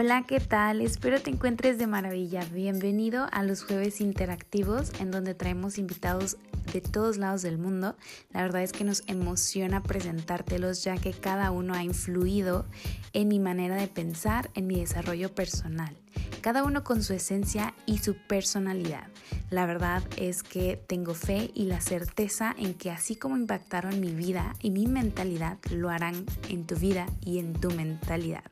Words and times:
Hola, 0.00 0.22
¿qué 0.28 0.38
tal? 0.38 0.80
Espero 0.80 1.20
te 1.20 1.30
encuentres 1.30 1.76
de 1.76 1.88
maravilla. 1.88 2.44
Bienvenido 2.52 3.26
a 3.32 3.42
los 3.42 3.64
jueves 3.64 4.00
interactivos 4.00 4.92
en 5.00 5.10
donde 5.10 5.34
traemos 5.34 5.76
invitados 5.76 6.36
de 6.72 6.80
todos 6.80 7.16
lados 7.16 7.42
del 7.42 7.58
mundo. 7.58 7.96
La 8.30 8.42
verdad 8.42 8.62
es 8.62 8.70
que 8.70 8.84
nos 8.84 9.02
emociona 9.08 9.82
presentártelos 9.82 10.84
ya 10.84 10.96
que 10.98 11.10
cada 11.10 11.50
uno 11.50 11.74
ha 11.74 11.82
influido 11.82 12.64
en 13.12 13.26
mi 13.26 13.40
manera 13.40 13.74
de 13.74 13.88
pensar, 13.88 14.50
en 14.54 14.68
mi 14.68 14.78
desarrollo 14.78 15.34
personal. 15.34 15.96
Cada 16.42 16.62
uno 16.62 16.84
con 16.84 17.02
su 17.02 17.12
esencia 17.12 17.74
y 17.84 17.98
su 17.98 18.14
personalidad. 18.14 19.08
La 19.50 19.66
verdad 19.66 20.04
es 20.16 20.44
que 20.44 20.80
tengo 20.86 21.14
fe 21.14 21.50
y 21.54 21.64
la 21.64 21.80
certeza 21.80 22.54
en 22.56 22.74
que 22.74 22.92
así 22.92 23.16
como 23.16 23.36
impactaron 23.36 23.98
mi 23.98 24.12
vida 24.12 24.54
y 24.60 24.70
mi 24.70 24.86
mentalidad, 24.86 25.58
lo 25.72 25.90
harán 25.90 26.24
en 26.48 26.68
tu 26.68 26.76
vida 26.76 27.06
y 27.20 27.40
en 27.40 27.54
tu 27.54 27.72
mentalidad. 27.72 28.44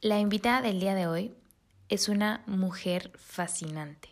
La 0.00 0.20
invitada 0.20 0.62
del 0.62 0.78
día 0.78 0.94
de 0.94 1.08
hoy 1.08 1.34
es 1.88 2.08
una 2.08 2.44
mujer 2.46 3.10
fascinante. 3.16 4.10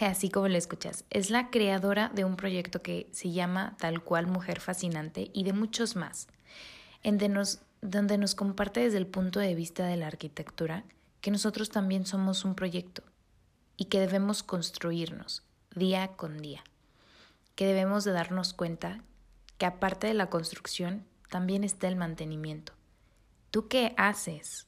Así 0.00 0.30
como 0.30 0.48
lo 0.48 0.56
escuchas, 0.56 1.04
es 1.10 1.28
la 1.28 1.50
creadora 1.50 2.10
de 2.14 2.24
un 2.24 2.36
proyecto 2.36 2.80
que 2.80 3.06
se 3.12 3.30
llama 3.30 3.76
tal 3.78 4.02
cual 4.02 4.28
Mujer 4.28 4.60
Fascinante 4.60 5.30
y 5.34 5.44
de 5.44 5.52
muchos 5.52 5.94
más, 5.94 6.26
en 7.02 7.18
donde 7.82 8.16
nos 8.16 8.34
comparte 8.34 8.80
desde 8.80 8.96
el 8.96 9.06
punto 9.06 9.40
de 9.40 9.54
vista 9.54 9.84
de 9.84 9.98
la 9.98 10.06
arquitectura 10.06 10.84
que 11.20 11.30
nosotros 11.30 11.68
también 11.68 12.06
somos 12.06 12.46
un 12.46 12.54
proyecto 12.54 13.02
y 13.76 13.86
que 13.86 14.00
debemos 14.00 14.42
construirnos 14.42 15.42
día 15.74 16.08
con 16.16 16.38
día, 16.38 16.64
que 17.56 17.66
debemos 17.66 18.04
de 18.04 18.12
darnos 18.12 18.54
cuenta 18.54 19.02
que 19.58 19.66
aparte 19.66 20.06
de 20.06 20.14
la 20.14 20.30
construcción 20.30 21.04
también 21.28 21.62
está 21.62 21.88
el 21.88 21.96
mantenimiento. 21.96 22.72
¿Tú 23.50 23.68
qué 23.68 23.94
haces 23.98 24.66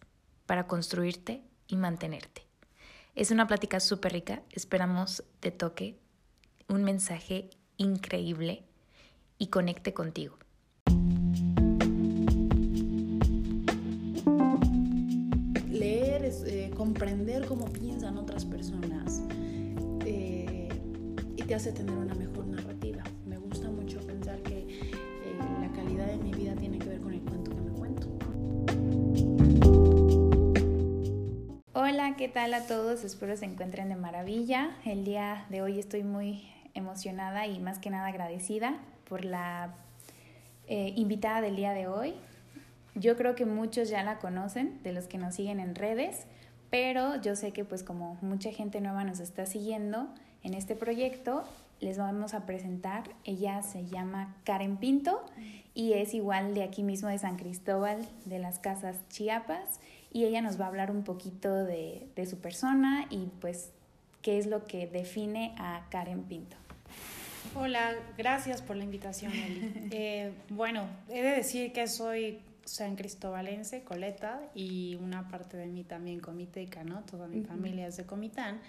para 0.50 0.66
construirte 0.66 1.44
y 1.68 1.76
mantenerte. 1.76 2.42
Es 3.14 3.30
una 3.30 3.46
plática 3.46 3.78
súper 3.78 4.14
rica, 4.14 4.42
esperamos 4.50 5.22
te 5.38 5.52
toque 5.52 6.00
un 6.68 6.82
mensaje 6.82 7.50
increíble 7.76 8.64
y 9.38 9.46
conecte 9.46 9.94
contigo. 9.94 10.36
Leer 15.68 16.24
es 16.24 16.42
eh, 16.42 16.72
comprender 16.76 17.46
cómo 17.46 17.66
piensan 17.66 18.18
otras 18.18 18.44
personas 18.44 19.22
eh, 20.04 20.68
y 21.36 21.42
te 21.44 21.54
hace 21.54 21.70
tener 21.70 21.94
una 21.94 22.16
mejor 22.16 22.44
narrativa. 22.48 22.69
Hola, 31.72 32.16
¿qué 32.16 32.28
tal 32.28 32.52
a 32.54 32.66
todos? 32.66 33.04
Espero 33.04 33.36
se 33.36 33.44
encuentren 33.44 33.90
de 33.90 33.94
maravilla. 33.94 34.76
El 34.84 35.04
día 35.04 35.46
de 35.50 35.62
hoy 35.62 35.78
estoy 35.78 36.02
muy 36.02 36.42
emocionada 36.74 37.46
y 37.46 37.60
más 37.60 37.78
que 37.78 37.90
nada 37.90 38.08
agradecida 38.08 38.80
por 39.08 39.24
la 39.24 39.76
eh, 40.66 40.92
invitada 40.96 41.40
del 41.40 41.54
día 41.54 41.72
de 41.72 41.86
hoy. 41.86 42.14
Yo 42.96 43.16
creo 43.16 43.36
que 43.36 43.46
muchos 43.46 43.88
ya 43.88 44.02
la 44.02 44.18
conocen, 44.18 44.82
de 44.82 44.92
los 44.92 45.06
que 45.06 45.16
nos 45.16 45.36
siguen 45.36 45.60
en 45.60 45.76
redes, 45.76 46.26
pero 46.70 47.22
yo 47.22 47.36
sé 47.36 47.52
que 47.52 47.64
pues 47.64 47.84
como 47.84 48.18
mucha 48.20 48.50
gente 48.50 48.80
nueva 48.80 49.04
nos 49.04 49.20
está 49.20 49.46
siguiendo 49.46 50.08
en 50.42 50.54
este 50.54 50.74
proyecto, 50.74 51.44
les 51.78 51.98
vamos 51.98 52.34
a 52.34 52.46
presentar. 52.46 53.04
Ella 53.22 53.62
se 53.62 53.86
llama 53.86 54.34
Karen 54.42 54.76
Pinto 54.76 55.24
y 55.72 55.92
es 55.92 56.14
igual 56.14 56.52
de 56.52 56.64
aquí 56.64 56.82
mismo 56.82 57.10
de 57.10 57.18
San 57.18 57.36
Cristóbal, 57.36 58.08
de 58.24 58.40
las 58.40 58.58
Casas 58.58 58.96
Chiapas 59.08 59.78
y 60.12 60.24
ella 60.24 60.42
nos 60.42 60.60
va 60.60 60.64
a 60.64 60.68
hablar 60.68 60.90
un 60.90 61.04
poquito 61.04 61.64
de, 61.64 62.08
su 62.28 62.38
persona 62.38 63.06
y 63.10 63.26
pues 63.40 63.72
qué 64.22 64.38
es 64.38 64.46
lo 64.46 64.64
que 64.64 64.86
define 64.86 65.54
a 65.58 65.86
Karen 65.90 66.24
Pinto. 66.24 66.56
Hola, 67.54 67.94
gracias 68.16 68.62
por 68.62 68.76
la 68.76 68.84
invitación, 68.84 69.32
Eli. 69.32 69.88
Eh, 69.90 70.32
bueno, 70.50 70.86
he 71.08 71.22
de 71.22 71.30
decir 71.30 71.72
que 71.72 71.86
soy 71.88 72.40
san 72.64 72.94
cristobalense, 72.94 73.82
coleta, 73.82 74.40
y 74.54 74.96
una 74.96 75.28
parte 75.28 75.56
de 75.56 75.66
mí 75.66 75.82
también 75.82 76.20
comiteca, 76.20 76.84
¿no? 76.84 77.00
Toda 77.02 77.26
mi 77.26 77.42
familia 77.42 77.88
es 77.88 77.96
de 77.96 78.04
Comitán. 78.04 78.60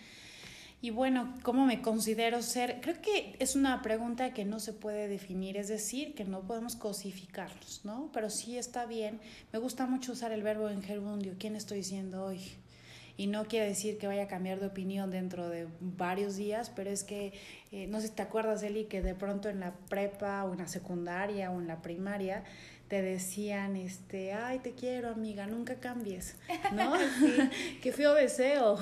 Y 0.84 0.90
bueno, 0.90 1.32
¿cómo 1.44 1.68
me 1.68 1.84
considero 1.84 2.42
ser? 2.42 2.80
Creo 2.82 3.00
que 3.04 3.36
es 3.38 3.56
una 3.56 3.84
pregunta 3.84 4.34
que 4.34 4.46
no 4.46 4.60
se 4.60 4.74
puede 4.74 5.08
definir, 5.08 5.56
es 5.56 5.68
decir, 5.68 6.16
que 6.16 6.26
no 6.26 6.42
podemos 6.42 6.76
cosificarlos, 6.76 7.86
¿no? 7.86 8.10
Pero 8.12 8.32
sí 8.32 8.58
está 8.58 8.88
bien. 8.88 9.20
Me 9.54 9.60
gusta 9.60 9.86
mucho 9.86 10.14
usar 10.14 10.32
el 10.32 10.42
verbo 10.42 10.70
en 10.70 10.82
gerundio, 10.82 11.36
¿quién 11.38 11.56
estoy 11.56 11.84
siendo 11.84 12.26
hoy? 12.26 12.40
Y 13.16 13.28
no 13.28 13.46
quiere 13.46 13.68
decir 13.68 14.00
que 14.00 14.08
vaya 14.08 14.24
a 14.24 14.28
cambiar 14.28 14.60
de 14.60 14.66
opinión 14.66 15.12
dentro 15.12 15.50
de 15.50 15.68
varios 15.80 16.36
días, 16.36 16.72
pero 16.76 16.90
es 16.90 17.04
que, 17.04 17.34
eh, 17.72 17.86
no 17.86 18.02
sé 18.02 18.08
si 18.08 18.16
te 18.16 18.24
acuerdas, 18.24 18.64
Eli, 18.64 18.86
que 18.86 19.04
de 19.04 19.14
pronto 19.14 19.50
en 19.50 19.60
la 19.60 19.76
prepa 19.88 20.44
o 20.46 20.54
en 20.54 20.60
la 20.60 20.68
secundaria 20.68 21.52
o 21.52 21.62
en 21.62 21.68
la 21.68 21.84
primaria 21.84 22.44
te 22.92 23.02
decían, 23.02 23.78
este, 23.78 24.34
ay, 24.34 24.60
te 24.60 24.74
quiero, 24.74 25.08
amiga, 25.08 25.48
nunca 25.48 25.76
cambies, 25.76 26.36
¿no? 26.76 26.92
qué 27.82 27.94
feo 27.94 28.14
deseo, 28.14 28.78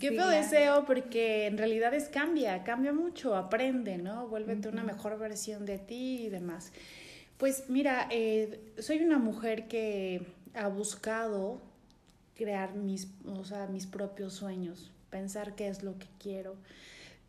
qué 0.00 0.08
feo 0.08 0.26
deseo, 0.28 0.86
porque 0.86 1.48
en 1.48 1.58
realidad 1.58 1.92
es 1.92 2.08
cambia, 2.08 2.64
cambia 2.64 2.94
mucho, 2.94 3.36
aprende, 3.36 3.98
¿no? 3.98 4.26
Vuélvete 4.26 4.70
una 4.70 4.84
mejor 4.84 5.18
versión 5.18 5.66
de 5.66 5.76
ti 5.76 6.22
y 6.22 6.28
demás. 6.30 6.72
Pues 7.36 7.64
mira, 7.68 8.08
eh, 8.10 8.72
soy 8.78 9.00
una 9.00 9.18
mujer 9.18 9.68
que 9.68 10.26
ha 10.54 10.68
buscado 10.68 11.60
crear 12.34 12.72
mis, 12.74 13.08
o 13.26 13.44
sea, 13.44 13.66
mis 13.66 13.86
propios 13.86 14.32
sueños, 14.32 14.90
pensar 15.10 15.54
qué 15.56 15.68
es 15.68 15.82
lo 15.82 15.98
que 15.98 16.06
quiero. 16.18 16.56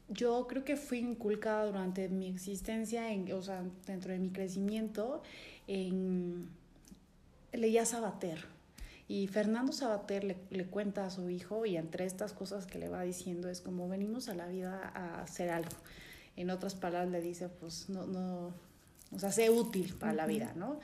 Yo 0.10 0.48
creo 0.48 0.64
que 0.64 0.76
fui 0.76 1.00
inculcada 1.00 1.66
durante 1.66 2.10
mi 2.10 2.28
existencia, 2.28 3.12
en, 3.12 3.32
o 3.32 3.42
sea, 3.42 3.64
dentro 3.88 4.12
de 4.12 4.20
mi 4.20 4.30
crecimiento, 4.30 5.24
en, 5.68 6.50
leía 7.52 7.86
Sabater. 7.86 8.46
Y 9.08 9.28
Fernando 9.28 9.72
Sabater 9.72 10.24
le, 10.24 10.38
le, 10.50 10.66
cuenta 10.66 11.06
a 11.06 11.10
su 11.10 11.30
hijo 11.30 11.66
y 11.66 11.78
entre 11.78 12.06
estas 12.06 12.34
cosas 12.34 12.66
que 12.66 12.80
le 12.80 12.90
va 12.90 13.04
diciendo 13.04 13.50
es 13.50 13.62
como 13.62 13.88
venimos 13.88 14.30
a 14.30 14.34
la 14.36 14.48
vida 14.48 14.92
a 14.96 15.22
hacer 15.22 15.50
algo. 15.50 15.76
En 16.36 16.50
otras 16.50 16.76
palabras 16.76 17.12
le 17.12 17.22
dice, 17.22 17.50
pues 17.50 17.90
no, 17.90 18.06
no, 18.08 18.54
o 19.14 19.20
sea, 19.20 19.32
sé 19.32 19.50
útil 19.50 19.94
para 19.96 20.14
la 20.14 20.26
vida, 20.26 20.54
¿no? 20.56 20.80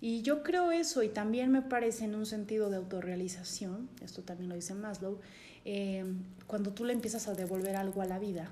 Y 0.00 0.22
yo 0.22 0.42
creo 0.42 0.72
eso 0.72 1.02
y 1.02 1.08
también 1.08 1.50
me 1.50 1.62
parece 1.62 2.04
en 2.04 2.14
un 2.14 2.24
sentido 2.24 2.70
de 2.70 2.76
autorrealización, 2.76 3.88
esto 4.02 4.22
también 4.22 4.48
lo 4.48 4.54
dice 4.54 4.74
Maslow, 4.74 5.18
eh, 5.64 6.04
cuando 6.46 6.72
tú 6.72 6.84
le 6.84 6.94
empiezas 6.94 7.28
a 7.28 7.34
devolver 7.34 7.76
algo 7.76 8.00
a 8.00 8.06
la 8.06 8.18
vida, 8.18 8.50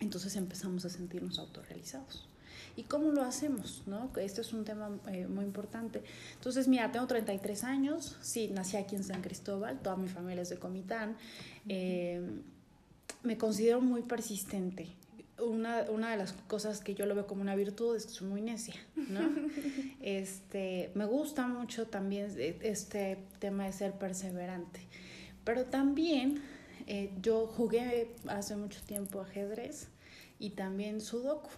entonces 0.00 0.36
empezamos 0.36 0.84
a 0.84 0.88
sentirnos 0.90 1.38
autorrealizados. 1.38 2.28
¿Y 2.76 2.84
cómo 2.84 3.10
lo 3.10 3.22
hacemos? 3.22 3.82
¿no? 3.86 4.10
Este 4.16 4.40
es 4.40 4.52
un 4.52 4.64
tema 4.64 4.88
eh, 5.08 5.26
muy 5.26 5.44
importante. 5.44 6.02
Entonces, 6.34 6.68
mira, 6.68 6.92
tengo 6.92 7.06
33 7.06 7.64
años, 7.64 8.16
sí, 8.20 8.48
nací 8.54 8.76
aquí 8.76 8.94
en 8.94 9.02
San 9.02 9.20
Cristóbal, 9.20 9.80
toda 9.80 9.96
mi 9.96 10.08
familia 10.08 10.42
es 10.42 10.48
de 10.50 10.58
Comitán. 10.58 11.16
Eh, 11.68 12.22
me 13.24 13.36
considero 13.36 13.80
muy 13.80 14.02
persistente. 14.02 14.94
Una, 15.38 15.86
una, 15.90 16.10
de 16.10 16.16
las 16.16 16.32
cosas 16.32 16.80
que 16.80 16.94
yo 16.94 17.06
lo 17.06 17.14
veo 17.14 17.26
como 17.26 17.42
una 17.42 17.54
virtud 17.54 17.96
es 17.96 18.06
que 18.06 18.12
soy 18.12 18.28
muy 18.28 18.42
necia, 18.42 18.74
¿no? 18.96 19.20
este, 20.00 20.90
me 20.94 21.04
gusta 21.04 21.46
mucho 21.46 21.86
también 21.86 22.32
este 22.62 23.18
tema 23.38 23.66
de 23.66 23.72
ser 23.72 23.92
perseverante, 23.92 24.80
pero 25.44 25.64
también 25.64 26.42
eh, 26.90 27.10
yo 27.20 27.46
jugué 27.46 28.08
hace 28.28 28.56
mucho 28.56 28.80
tiempo 28.86 29.20
ajedrez 29.20 29.88
y 30.38 30.50
también 30.50 31.02
sudoku. 31.02 31.50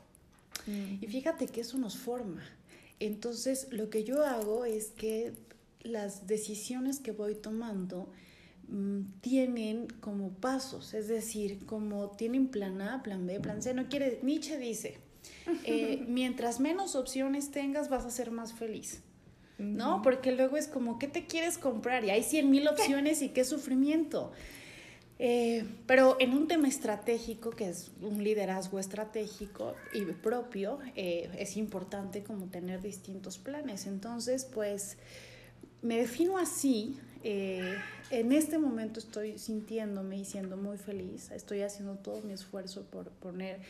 Y 1.00 1.06
fíjate 1.06 1.46
que 1.46 1.62
eso 1.62 1.78
nos 1.78 1.96
forma. 1.96 2.42
Entonces, 2.98 3.68
lo 3.70 3.90
que 3.90 4.04
yo 4.04 4.24
hago 4.24 4.64
es 4.64 4.88
que 4.88 5.32
las 5.82 6.26
decisiones 6.26 6.98
que 6.98 7.12
voy 7.12 7.34
tomando 7.34 8.08
mm, 8.68 9.20
tienen 9.20 9.86
como 10.00 10.30
pasos, 10.30 10.94
es 10.94 11.08
decir, 11.08 11.64
como 11.64 12.10
tienen 12.10 12.48
plan 12.48 12.82
A, 12.82 13.02
plan 13.02 13.26
B, 13.26 13.40
plan 13.40 13.62
C. 13.62 13.72
No 13.72 13.88
quiere, 13.88 14.20
Nietzsche 14.22 14.58
dice, 14.58 14.98
eh, 15.64 16.04
mientras 16.08 16.60
menos 16.60 16.94
opciones 16.94 17.52
tengas, 17.52 17.88
vas 17.88 18.04
a 18.04 18.10
ser 18.10 18.32
más 18.32 18.52
feliz. 18.52 19.02
¿No? 19.58 20.00
Porque 20.00 20.32
luego 20.32 20.56
es 20.56 20.68
como, 20.68 20.98
¿qué 20.98 21.06
te 21.06 21.26
quieres 21.26 21.58
comprar? 21.58 22.02
Y 22.04 22.08
hay 22.08 22.22
cien 22.22 22.50
mil 22.50 22.66
opciones 22.66 23.20
y 23.20 23.28
qué 23.28 23.44
sufrimiento. 23.44 24.32
Eh, 25.22 25.66
pero 25.86 26.16
en 26.18 26.32
un 26.32 26.48
tema 26.48 26.66
estratégico, 26.66 27.50
que 27.50 27.68
es 27.68 27.90
un 28.00 28.24
liderazgo 28.24 28.78
estratégico 28.78 29.74
y 29.92 30.04
propio, 30.06 30.78
eh, 30.96 31.30
es 31.38 31.58
importante 31.58 32.22
como 32.22 32.46
tener 32.46 32.80
distintos 32.80 33.36
planes. 33.36 33.86
Entonces, 33.86 34.46
pues 34.46 34.96
me 35.82 35.98
defino 35.98 36.38
así. 36.38 36.98
Eh, 37.22 37.76
en 38.10 38.32
este 38.32 38.58
momento 38.58 38.98
estoy 38.98 39.38
sintiéndome 39.38 40.16
y 40.16 40.24
siendo 40.24 40.56
muy 40.56 40.78
feliz. 40.78 41.30
Estoy 41.30 41.60
haciendo 41.60 41.96
todo 41.96 42.22
mi 42.22 42.32
esfuerzo 42.32 42.84
por 42.84 43.10
poner 43.10 43.60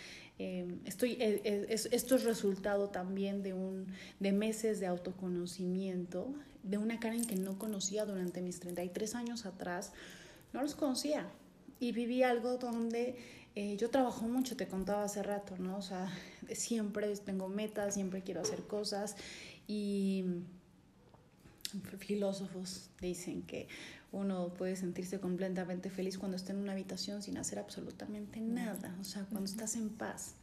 eh, 0.42 0.66
estoy, 0.86 1.18
eh, 1.20 1.66
esto 1.68 2.14
es 2.16 2.24
resultado 2.24 2.88
también 2.88 3.42
de, 3.42 3.52
un, 3.52 3.88
de 4.20 4.32
meses 4.32 4.80
de 4.80 4.86
autoconocimiento, 4.86 6.32
de 6.62 6.78
una 6.78 6.98
Karen 6.98 7.26
que 7.26 7.36
no 7.36 7.58
conocía 7.58 8.06
durante 8.06 8.40
mis 8.40 8.58
33 8.58 9.16
años 9.16 9.44
atrás, 9.44 9.92
no 10.54 10.62
los 10.62 10.74
conocía. 10.74 11.28
Y 11.80 11.92
viví 11.92 12.22
algo 12.22 12.58
donde 12.58 13.16
eh, 13.56 13.76
yo 13.76 13.90
trabajo 13.90 14.28
mucho, 14.28 14.56
te 14.56 14.68
contaba 14.68 15.02
hace 15.02 15.22
rato, 15.22 15.56
¿no? 15.58 15.78
O 15.78 15.82
sea, 15.82 16.08
siempre 16.54 17.16
tengo 17.16 17.48
metas, 17.48 17.94
siempre 17.94 18.22
quiero 18.22 18.40
hacer 18.42 18.62
cosas 18.62 19.16
y 19.66 20.24
filósofos 21.98 22.90
dicen 23.00 23.42
que 23.42 23.68
uno 24.12 24.52
puede 24.54 24.74
sentirse 24.74 25.20
completamente 25.20 25.88
feliz 25.88 26.18
cuando 26.18 26.36
está 26.36 26.52
en 26.52 26.58
una 26.58 26.72
habitación 26.72 27.22
sin 27.22 27.38
hacer 27.38 27.58
absolutamente 27.58 28.40
nada, 28.40 28.96
o 29.00 29.04
sea, 29.04 29.24
cuando 29.24 29.48
estás 29.48 29.76
en 29.76 29.88
paz. 29.88 30.34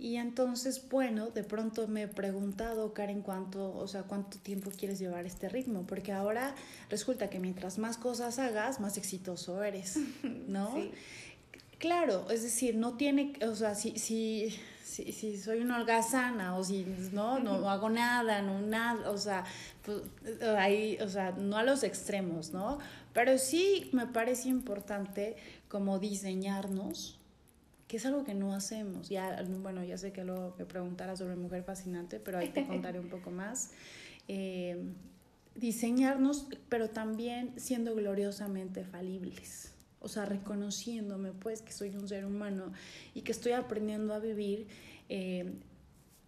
Y 0.00 0.16
entonces, 0.16 0.88
bueno, 0.88 1.28
de 1.28 1.44
pronto 1.44 1.86
me 1.86 2.04
he 2.04 2.08
preguntado, 2.08 2.94
Karen, 2.94 3.20
cuánto, 3.20 3.76
o 3.76 3.86
sea, 3.86 4.04
cuánto 4.04 4.38
tiempo 4.38 4.70
quieres 4.70 4.98
llevar 4.98 5.26
este 5.26 5.50
ritmo, 5.50 5.86
porque 5.86 6.10
ahora 6.10 6.54
resulta 6.88 7.28
que 7.28 7.38
mientras 7.38 7.76
más 7.76 7.98
cosas 7.98 8.38
hagas, 8.38 8.80
más 8.80 8.96
exitoso 8.96 9.62
eres, 9.62 9.98
¿no? 10.48 10.74
Claro, 11.76 12.30
es 12.30 12.42
decir, 12.42 12.76
no 12.76 12.96
tiene, 12.96 13.34
o 13.46 13.54
sea, 13.54 13.74
si, 13.74 13.98
si, 13.98 14.58
si, 14.82 15.12
si 15.12 15.36
soy 15.36 15.60
una 15.60 15.76
holgazana 15.76 16.56
o 16.56 16.64
si 16.64 16.86
no, 17.12 17.38
no 17.38 17.68
hago 17.68 17.90
nada, 17.90 18.40
no 18.40 18.62
nada, 18.62 19.10
o 19.10 19.18
sea, 19.18 19.44
pues, 19.84 19.98
ahí, 20.56 20.96
o 21.02 21.10
sea, 21.10 21.32
no 21.32 21.58
a 21.58 21.62
los 21.62 21.82
extremos, 21.82 22.54
¿no? 22.54 22.78
Pero 23.12 23.36
sí 23.36 23.90
me 23.92 24.06
parece 24.06 24.48
importante 24.48 25.36
como 25.68 25.98
diseñarnos, 25.98 27.19
que 27.90 27.96
es 27.96 28.06
algo 28.06 28.22
que 28.22 28.34
no 28.34 28.54
hacemos. 28.54 29.08
Ya, 29.08 29.44
bueno, 29.62 29.82
ya 29.82 29.98
sé 29.98 30.12
que 30.12 30.22
luego 30.22 30.54
me 30.56 30.64
preguntara 30.64 31.16
sobre 31.16 31.34
Mujer 31.34 31.64
Fascinante, 31.64 32.20
pero 32.20 32.38
ahí 32.38 32.50
te 32.50 32.64
contaré 32.68 33.00
un 33.00 33.08
poco 33.08 33.32
más. 33.32 33.72
Eh, 34.28 34.80
diseñarnos, 35.56 36.46
pero 36.68 36.90
también 36.90 37.52
siendo 37.56 37.96
gloriosamente 37.96 38.84
falibles. 38.84 39.74
O 39.98 40.06
sea, 40.06 40.24
reconociéndome 40.24 41.32
pues 41.32 41.62
que 41.62 41.72
soy 41.72 41.88
un 41.96 42.06
ser 42.06 42.26
humano 42.26 42.72
y 43.12 43.22
que 43.22 43.32
estoy 43.32 43.52
aprendiendo 43.52 44.14
a 44.14 44.20
vivir 44.20 44.68
eh, 45.08 45.52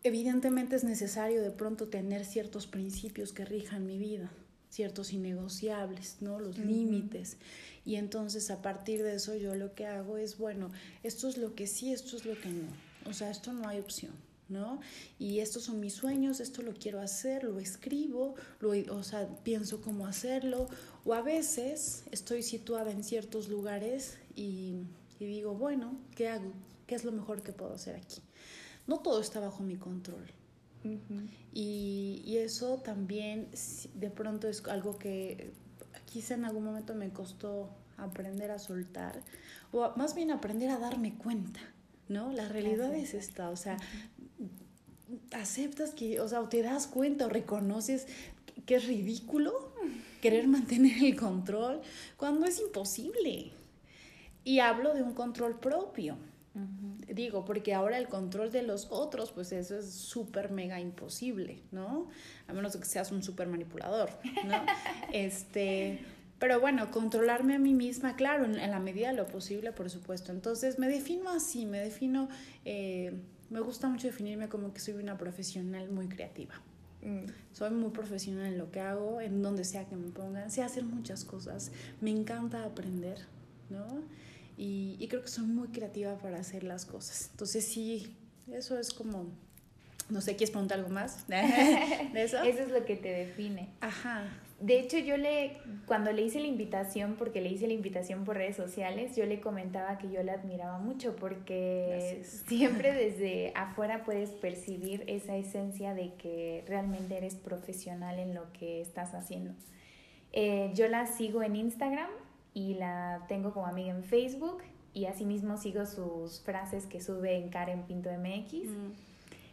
evidentemente 0.03 0.75
es 0.75 0.83
necesario 0.83 1.43
de 1.43 1.53
pronto 1.53 1.87
tener 1.87 2.25
ciertos 2.25 2.67
principios 2.67 3.33
que 3.33 3.45
rijan 3.45 3.87
mi 3.87 3.99
vida, 3.99 4.33
ciertos 4.73 5.13
innegociables, 5.13 6.17
¿no? 6.21 6.41
Los 6.41 6.59
límites. 6.59 7.37
Y 7.85 7.97
entonces 7.97 8.51
a 8.51 8.63
partir 8.63 9.03
de 9.03 9.15
eso 9.15 9.37
yo 9.37 9.55
lo 9.55 9.75
que 9.75 9.87
hago 9.87 10.17
es, 10.17 10.39
bueno, 10.39 10.71
esto 11.03 11.29
es 11.29 11.37
lo 11.37 11.55
que 11.55 11.67
sí, 11.67 11.93
esto 11.93 12.17
es 12.17 12.25
lo 12.25 12.41
que 12.41 12.49
no. 12.49 12.67
O 13.09 13.13
sea, 13.13 13.31
esto 13.31 13.53
no 13.53 13.69
hay 13.69 13.79
opción. 13.79 14.13
¿no? 14.49 14.81
Y 15.19 15.39
estos 15.39 15.63
son 15.63 15.81
mis 15.81 15.95
sueños, 15.95 16.39
esto 16.41 16.61
lo 16.61 16.75
quiero 16.75 17.01
hacer, 17.01 17.45
lo 17.45 17.59
escribo, 17.59 18.35
lo, 18.61 18.73
o 18.95 19.03
sea, 19.03 19.27
pienso 19.45 19.81
cómo 19.81 20.07
hacerlo, 20.07 20.69
o 21.07 21.15
a 21.15 21.23
veces 21.23 22.03
estoy 22.11 22.43
situada 22.43 22.91
en 22.91 23.03
ciertos 23.03 23.49
lugares 23.49 24.19
y, 24.37 24.75
y 25.19 25.25
digo, 25.25 25.55
bueno, 25.55 25.97
¿qué 26.15 26.29
hago? 26.29 26.53
¿Qué 26.87 26.97
es 26.97 27.05
lo 27.05 27.13
mejor 27.13 27.43
que 27.43 27.53
puedo 27.53 27.73
hacer 27.73 27.97
aquí? 27.97 28.21
no 28.87 28.99
todo 28.99 29.21
está 29.21 29.41
bajo 29.41 29.63
mi 29.63 29.77
control. 29.77 30.27
Y, 31.53 32.23
y, 32.25 32.37
eso 32.39 32.79
también 32.79 33.49
de 33.95 34.11
pronto 34.11 34.49
es 34.49 34.67
algo 34.67 34.99
que 34.99 35.53
quizá 36.07 36.35
en 36.35 36.45
algún 36.45 36.65
momento 36.65 36.95
me 36.95 37.11
costó 37.11 37.71
aprender 37.97 38.51
a 38.51 38.59
soltar, 38.59 39.23
o 39.71 39.93
más 39.97 40.15
bien 40.15 40.31
aprender 40.31 40.71
a 40.71 40.79
darme 40.79 41.15
cuenta, 41.15 41.61
¿no? 42.09 42.33
La 42.33 42.49
realidad 42.49 42.95
es 42.95 43.15
esta, 43.15 43.51
o 43.51 43.57
sea, 43.57 43.77
aceptas 45.33 45.91
que, 45.91 46.21
o 46.21 46.29
sea, 46.29 46.41
o 46.41 46.49
te 46.49 46.63
das 46.63 46.87
cuenta 46.87 47.27
o 47.27 47.29
reconoces 47.29 48.07
que 48.67 48.77
es 48.77 48.87
ridículo 48.87 49.73
querer 50.21 50.47
mantener 50.47 51.03
el 51.03 51.17
control 51.17 51.81
cuando 52.17 52.47
es 52.47 52.61
imposible. 52.61 53.51
Y 54.45 54.59
hablo 54.59 54.95
de 54.95 55.03
un 55.03 55.15
control 55.15 55.59
propio. 55.59 56.17
Digo, 57.09 57.47
porque 57.47 57.73
ahora 57.73 57.97
el 57.97 58.09
control 58.09 58.53
de 58.53 58.63
los 58.63 58.89
otros, 58.91 59.33
pues 59.33 59.53
eso 59.53 59.79
es 59.79 59.91
súper 59.91 60.51
mega 60.51 60.81
imposible, 60.81 61.63
¿no? 61.71 62.09
A 62.47 62.53
menos 62.53 62.77
que 62.77 62.85
seas 62.85 63.11
un 63.11 63.23
súper 63.23 63.49
manipulador, 63.49 64.11
¿no? 64.47 64.63
este, 65.13 66.01
pero 66.39 66.61
bueno, 66.61 66.91
controlarme 66.91 67.55
a 67.55 67.59
mí 67.59 67.73
misma, 67.73 68.17
claro, 68.17 68.45
en, 68.45 68.57
la 68.57 68.81
medida 68.81 69.09
de 69.09 69.15
lo 69.15 69.27
posible, 69.27 69.73
por 69.73 69.89
supuesto. 69.89 70.31
Entonces 70.33 70.79
me 70.79 70.89
defino 70.89 71.31
así, 71.31 71.65
me 71.65 71.79
defino, 71.79 72.29
eh, 72.67 73.15
me 73.49 73.61
gusta 73.61 73.89
mucho 73.89 74.09
definirme 74.09 74.49
como 74.49 74.75
que 74.75 74.81
soy 74.81 74.95
una 74.95 75.17
profesional 75.17 75.89
muy 75.91 76.09
creativa. 76.09 76.55
Mm. 77.03 77.31
Soy 77.53 77.71
muy 77.71 77.91
profesional 77.91 78.47
en 78.47 78.59
lo 78.59 78.71
que 78.71 78.81
hago, 78.81 79.21
en 79.21 79.43
donde 79.43 79.65
sea 79.65 79.87
que 79.87 79.97
me 79.97 80.09
pongan, 80.11 80.51
sé 80.51 80.63
hacer 80.63 80.85
muchas 80.85 81.25
cosas, 81.25 81.73
me 82.01 82.11
encanta 82.11 82.65
aprender, 82.65 83.19
¿no? 83.71 83.87
Y, 84.57 85.07
creo 85.09 85.23
que 85.23 85.29
soy 85.29 85.47
muy 85.47 85.69
creativa 85.69 86.17
para 86.19 86.39
hacer 86.39 86.65
las 86.65 86.87
cosas. 86.87 87.29
Entonces 87.33 87.65
sí, 87.65 88.17
eso 88.51 88.79
es 88.79 88.93
como, 88.93 89.27
no 90.09 90.21
sé, 90.21 90.33
¿quieres 90.37 90.51
preguntar 90.51 90.79
algo 90.79 90.91
más 90.91 91.27
de 91.29 92.23
eso? 92.23 92.43
eso 92.43 92.63
es 92.63 92.71
lo 92.71 92.85
que 92.85 92.97
te 92.97 93.09
define. 93.09 93.71
Ajá. 93.81 94.25
De 94.61 94.79
hecho, 94.79 94.97
yo 94.99 95.17
le, 95.17 95.57
cuando 95.87 96.13
le 96.13 96.23
hice 96.23 96.39
la 96.39 96.47
invitación, 96.47 97.17
porque 97.19 97.41
le 97.41 97.49
hice 97.49 97.67
la 97.67 97.73
invitación 97.73 98.25
por 98.25 98.37
redes 98.37 98.55
sociales, 98.55 99.17
yo 99.17 99.27
le 99.27 99.41
comentaba 99.41 99.99
que 99.99 100.09
yo 100.09 100.23
la 100.23 100.35
admiraba 100.35 100.79
mucho 100.79 101.17
porque 101.17 102.23
siempre 102.47 102.93
desde 102.93 103.53
afuera 103.57 104.05
puedes 104.05 104.31
percibir 104.31 105.03
esa 105.09 105.37
esencia 105.37 105.95
de 105.95 106.15
que 106.15 106.65
realmente 106.69 107.17
eres 107.17 107.35
profesional 107.35 108.21
en 108.21 108.35
lo 108.35 108.53
que 108.53 108.81
estás 108.81 109.15
haciendo. 109.15 109.53
Eh, 110.33 110.71
yo 110.75 110.87
la 110.87 111.07
sigo 111.07 111.43
en 111.43 111.57
Instagram 111.57 112.09
y 112.55 112.75
la 112.75 113.25
tengo 113.29 113.53
como 113.53 113.67
amiga 113.67 113.91
en 113.91 114.05
Facebook 114.05 114.63
y 114.95 115.07
asimismo 115.07 115.57
sigo 115.57 115.87
sus 115.87 116.41
frases 116.41 116.87
que 116.87 117.01
sube 117.01 117.37
en 117.37 117.49
Karen 117.49 117.85
Pinto 117.85 118.11
MX. 118.11 118.69
Mm. 118.69 118.93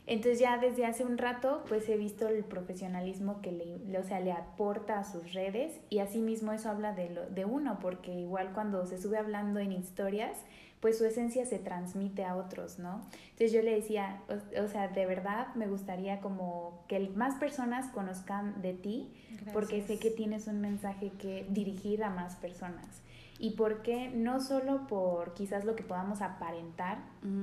Entonces 0.10 0.40
ya 0.40 0.58
desde 0.58 0.88
hace 0.88 1.06
un 1.06 1.20
rato 1.20 1.64
pues 1.68 1.88
he 1.88 1.96
visto 1.96 2.28
el 2.28 2.44
profesionalismo 2.44 3.44
que 3.44 3.52
le, 3.52 4.00
o 4.00 4.04
sea, 4.04 4.20
le 4.20 4.32
aporta 4.32 4.98
a 4.98 5.04
sus 5.04 5.34
redes 5.34 5.80
y 5.92 6.00
asimismo 6.00 6.52
eso 6.52 6.68
habla 6.72 6.94
de, 6.94 7.12
lo, 7.12 7.30
de 7.30 7.46
uno 7.46 7.78
porque 7.80 8.12
igual 8.12 8.52
cuando 8.56 8.88
se 8.88 9.00
sube 9.00 9.20
hablando 9.20 9.60
en 9.60 9.72
historias 9.72 10.36
pues 10.80 10.98
su 10.98 11.06
esencia 11.06 11.46
se 11.46 11.60
transmite 11.60 12.26
a 12.26 12.36
otros, 12.36 12.80
¿no? 12.80 13.06
Entonces 13.32 13.52
yo 13.52 13.62
le 13.62 13.76
decía, 13.76 14.22
o, 14.58 14.68
sea, 14.68 14.88
de 14.88 15.06
verdad 15.06 15.54
me 15.56 15.68
gustaría 15.68 16.22
como 16.22 16.86
que 16.88 17.00
más 17.16 17.36
personas 17.36 17.92
conozcan 17.92 18.62
de 18.62 18.74
ti, 18.74 19.14
porque 19.52 19.82
sé 19.82 20.00
que 20.00 20.10
tienes 20.10 20.48
un 20.48 20.62
mensaje 20.62 21.12
que 21.20 21.46
dirigir 21.50 22.02
a 22.04 22.10
más 22.10 22.38
personas. 22.38 23.02
Y 23.42 23.52
porque 23.52 24.10
no 24.10 24.42
solo 24.42 24.86
por 24.86 25.34
quizás 25.34 25.64
lo 25.64 25.76
que 25.76 25.84
podamos 25.84 26.22
aparentar, 26.22 27.00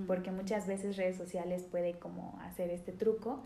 porque 0.06 0.30
muchas 0.30 0.66
veces 0.66 0.96
redes 0.96 1.16
sociales 1.16 1.62
puede 1.62 1.98
como 1.98 2.38
hacer 2.42 2.70
este 2.70 2.92
truco 2.92 3.42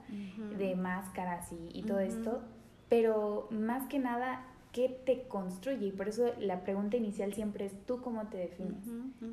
de 0.59 0.75
máscaras 0.75 1.53
y, 1.53 1.71
y 1.73 1.83
todo 1.85 2.01
esto, 2.01 2.43
pero 2.89 3.47
más 3.53 3.87
que 3.87 4.01
nada 4.01 4.45
qué 4.73 4.89
te 5.05 5.23
construye. 5.29 5.87
Y 5.87 5.93
por 5.93 6.09
eso 6.09 6.33
la 6.39 6.63
pregunta 6.63 6.97
inicial 6.97 7.33
siempre 7.33 7.67
es 7.67 7.87
tú 7.87 8.01
cómo 8.01 8.27
te 8.29 8.39
defines. 8.39 8.85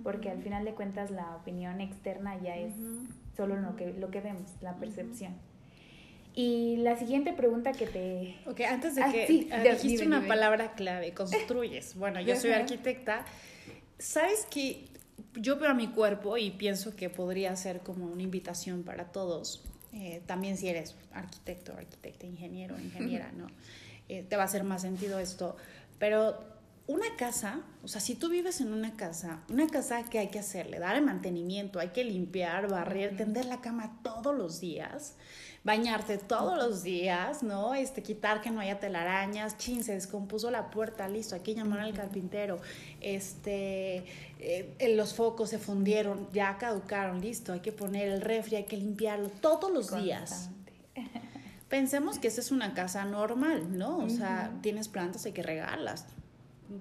Porque 0.03 0.29
al 0.29 0.41
final 0.41 0.65
de 0.65 0.73
cuentas 0.73 1.11
la 1.11 1.35
opinión 1.35 1.81
externa 1.81 2.39
ya 2.41 2.55
es 2.55 2.73
solo 3.35 3.55
lo 3.55 3.75
que, 3.75 3.93
lo 3.93 4.09
que 4.09 4.21
vemos, 4.21 4.55
la 4.61 4.75
percepción. 4.77 5.33
Y 6.39 6.75
la 6.77 6.95
siguiente 6.95 7.33
pregunta 7.33 7.71
que 7.71 7.87
te... 7.87 8.35
Ok, 8.45 8.61
antes 8.61 8.93
de 8.93 9.01
ah, 9.01 9.11
que 9.11 9.49
ah, 9.51 9.73
dijiste 9.73 10.05
una 10.05 10.27
palabra 10.27 10.73
clave, 10.73 11.11
construyes. 11.11 11.95
Bueno, 11.95 12.21
yo 12.21 12.35
soy 12.35 12.51
arquitecta. 12.51 13.25
¿Sabes 13.97 14.45
que 14.47 14.85
yo 15.33 15.57
veo 15.57 15.71
a 15.71 15.73
mi 15.73 15.87
cuerpo 15.87 16.37
y 16.37 16.51
pienso 16.51 16.95
que 16.95 17.09
podría 17.09 17.55
ser 17.55 17.79
como 17.79 18.05
una 18.05 18.21
invitación 18.21 18.83
para 18.83 19.05
todos? 19.05 19.63
Eh, 19.93 20.21
también 20.27 20.57
si 20.57 20.67
eres 20.67 20.93
arquitecto, 21.11 21.73
arquitecta, 21.73 22.27
ingeniero, 22.27 22.79
ingeniera, 22.79 23.31
¿no? 23.31 23.47
Eh, 24.07 24.21
te 24.21 24.35
va 24.35 24.43
a 24.43 24.45
hacer 24.45 24.63
más 24.63 24.83
sentido 24.83 25.17
esto. 25.17 25.57
Pero 25.97 26.37
una 26.85 27.15
casa, 27.17 27.61
o 27.83 27.87
sea, 27.87 27.99
si 27.99 28.13
tú 28.13 28.29
vives 28.29 28.61
en 28.61 28.73
una 28.73 28.95
casa, 28.95 29.41
una 29.49 29.65
casa 29.65 30.03
que 30.07 30.19
hay 30.19 30.27
que 30.27 30.37
hacerle, 30.37 30.77
dar 30.77 30.95
el 30.97 31.03
mantenimiento, 31.03 31.79
hay 31.79 31.89
que 31.89 32.03
limpiar, 32.03 32.69
barrer, 32.69 33.17
tender 33.17 33.45
la 33.45 33.59
cama 33.59 33.99
todos 34.03 34.37
los 34.37 34.61
días, 34.61 35.15
bañarte 35.67 36.17
todos 36.17 36.57
los 36.57 36.81
días, 36.81 37.43
¿no? 37.43 37.75
Este, 37.75 38.01
quitar 38.01 38.39
que 38.39 38.49
no 38.49 38.61
haya 38.61 38.79
telarañas, 38.79 39.57
chin, 39.57 39.83
se 39.83 39.93
descompuso 39.93 40.49
la 40.49 40.69
puerta, 40.69 41.09
listo, 41.09 41.35
hay 41.35 41.41
que 41.41 41.53
llamar 41.53 41.81
al 41.81 41.93
carpintero, 41.93 42.61
este, 43.01 44.05
eh, 44.39 44.93
los 44.95 45.13
focos 45.13 45.49
se 45.49 45.59
fundieron, 45.59 46.29
ya 46.31 46.57
caducaron, 46.57 47.19
listo, 47.19 47.51
hay 47.51 47.59
que 47.59 47.73
poner 47.73 48.07
el 48.07 48.21
refri, 48.21 48.55
hay 48.55 48.63
que 48.63 48.77
limpiarlo 48.77 49.27
todos 49.27 49.69
los 49.69 49.93
días. 49.93 50.49
Pensemos 51.69 52.17
que 52.17 52.29
esa 52.29 52.39
es 52.39 52.51
una 52.51 52.73
casa 52.73 53.03
normal, 53.03 53.77
¿no? 53.77 53.97
O 53.97 54.09
sea, 54.09 54.53
tienes 54.61 54.87
plantas, 54.87 55.25
hay 55.25 55.33
que 55.33 55.43
regarlas. 55.43 56.05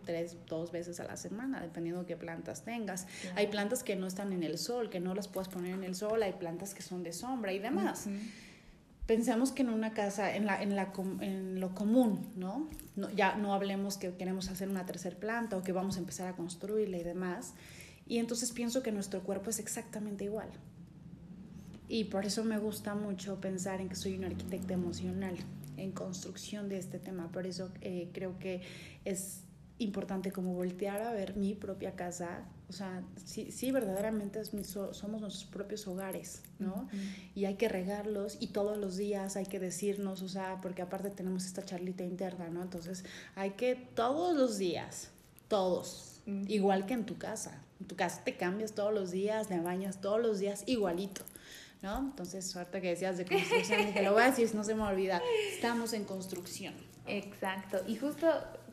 tres, 0.04 0.36
dos 0.46 0.70
veces 0.70 1.00
a 1.00 1.04
la 1.04 1.16
semana, 1.16 1.60
dependiendo 1.60 2.02
de 2.02 2.06
qué 2.06 2.16
plantas 2.16 2.62
tengas. 2.62 3.08
Hay 3.34 3.48
plantas 3.48 3.82
que 3.82 3.96
no 3.96 4.06
están 4.06 4.32
en 4.32 4.44
el 4.44 4.58
sol, 4.58 4.90
que 4.90 5.00
no 5.00 5.12
las 5.12 5.26
puedes 5.26 5.48
poner 5.48 5.74
en 5.74 5.82
el 5.82 5.96
sol, 5.96 6.22
hay 6.22 6.34
plantas 6.34 6.72
que 6.72 6.82
son 6.82 7.02
de 7.02 7.12
sombra 7.12 7.52
y 7.52 7.58
demás. 7.58 8.06
Pensemos 9.06 9.52
que 9.52 9.62
en 9.62 9.70
una 9.70 9.94
casa, 9.94 10.34
en, 10.34 10.46
la, 10.46 10.60
en, 10.60 10.74
la, 10.74 10.92
en 11.20 11.60
lo 11.60 11.74
común, 11.74 12.32
¿no? 12.34 12.68
¿no? 12.96 13.08
Ya 13.10 13.36
no 13.36 13.54
hablemos 13.54 13.98
que 13.98 14.12
queremos 14.14 14.50
hacer 14.50 14.68
una 14.68 14.84
tercera 14.84 15.16
planta 15.16 15.56
o 15.56 15.62
que 15.62 15.72
vamos 15.72 15.96
a 15.96 16.00
empezar 16.00 16.26
a 16.26 16.34
construirla 16.34 16.96
y 16.96 17.04
demás. 17.04 17.54
Y 18.06 18.18
entonces 18.18 18.52
pienso 18.52 18.82
que 18.82 18.90
nuestro 18.90 19.22
cuerpo 19.22 19.50
es 19.50 19.58
exactamente 19.58 20.24
igual. 20.24 20.48
Y 21.88 22.04
por 22.04 22.24
eso 22.24 22.42
me 22.44 22.58
gusta 22.58 22.94
mucho 22.94 23.40
pensar 23.40 23.80
en 23.80 23.88
que 23.88 23.94
soy 23.94 24.16
una 24.16 24.26
arquitecta 24.26 24.74
emocional 24.74 25.36
en 25.76 25.92
construcción 25.92 26.68
de 26.68 26.78
este 26.78 26.98
tema. 26.98 27.30
Por 27.30 27.46
eso 27.46 27.70
eh, 27.80 28.10
creo 28.12 28.38
que 28.38 28.62
es 29.04 29.42
importante 29.78 30.32
como 30.32 30.54
voltear 30.54 31.00
a 31.02 31.12
ver 31.12 31.36
mi 31.36 31.54
propia 31.54 31.94
casa. 31.94 32.44
O 32.68 32.72
sea, 32.72 33.02
sí, 33.24 33.52
sí 33.52 33.70
verdaderamente 33.70 34.40
es 34.40 34.50
somos 34.50 35.20
nuestros 35.20 35.44
propios 35.44 35.86
hogares, 35.86 36.42
¿no? 36.58 36.88
Y 37.34 37.44
hay 37.44 37.54
que 37.54 37.68
regarlos 37.68 38.38
y 38.40 38.48
todos 38.48 38.76
los 38.76 38.96
días 38.96 39.36
hay 39.36 39.46
que 39.46 39.60
decirnos, 39.60 40.22
o 40.22 40.28
sea, 40.28 40.60
porque 40.60 40.82
aparte 40.82 41.10
tenemos 41.10 41.46
esta 41.46 41.64
charlita 41.64 42.02
interna, 42.02 42.48
¿no? 42.48 42.62
Entonces 42.62 43.04
hay 43.36 43.50
que 43.50 43.76
todos 43.76 44.36
los 44.36 44.58
días, 44.58 45.10
todos, 45.46 46.20
igual 46.48 46.86
que 46.86 46.94
en 46.94 47.06
tu 47.06 47.16
casa. 47.18 47.62
En 47.78 47.86
tu 47.86 47.94
casa 47.94 48.22
te 48.24 48.36
cambias 48.36 48.72
todos 48.72 48.92
los 48.92 49.12
días, 49.12 49.48
te 49.48 49.60
bañas 49.60 50.00
todos 50.00 50.20
los 50.20 50.40
días 50.40 50.64
igualito. 50.66 51.22
¿no? 51.82 51.98
Entonces, 51.98 52.50
suerte 52.50 52.80
que 52.80 52.88
decías 52.88 53.18
de 53.18 53.26
construcción, 53.26 53.86
dije, 53.86 54.02
lo 54.02 54.14
voy 54.14 54.22
a 54.22 54.30
decir, 54.30 54.52
no 54.54 54.64
se 54.64 54.74
me 54.74 54.82
olvida, 54.82 55.22
estamos 55.52 55.92
en 55.92 56.04
construcción. 56.04 56.74
Exacto, 57.06 57.82
y 57.86 57.96
justo 57.96 58.26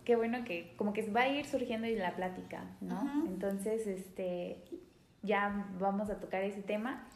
qué 0.04 0.16
bueno 0.16 0.44
que 0.44 0.74
como 0.78 0.94
que 0.94 1.10
va 1.10 1.22
a 1.22 1.30
ir 1.30 1.46
surgiendo 1.46 1.88
en 1.88 2.00
la 2.00 2.16
plática, 2.16 2.66
¿no? 2.82 3.26
Entonces, 3.28 3.88
este, 3.88 4.64
ya 5.22 5.68
vamos 5.80 6.10
a 6.10 6.20
tocar 6.20 6.44
ese 6.44 6.62
tema. 6.62 7.08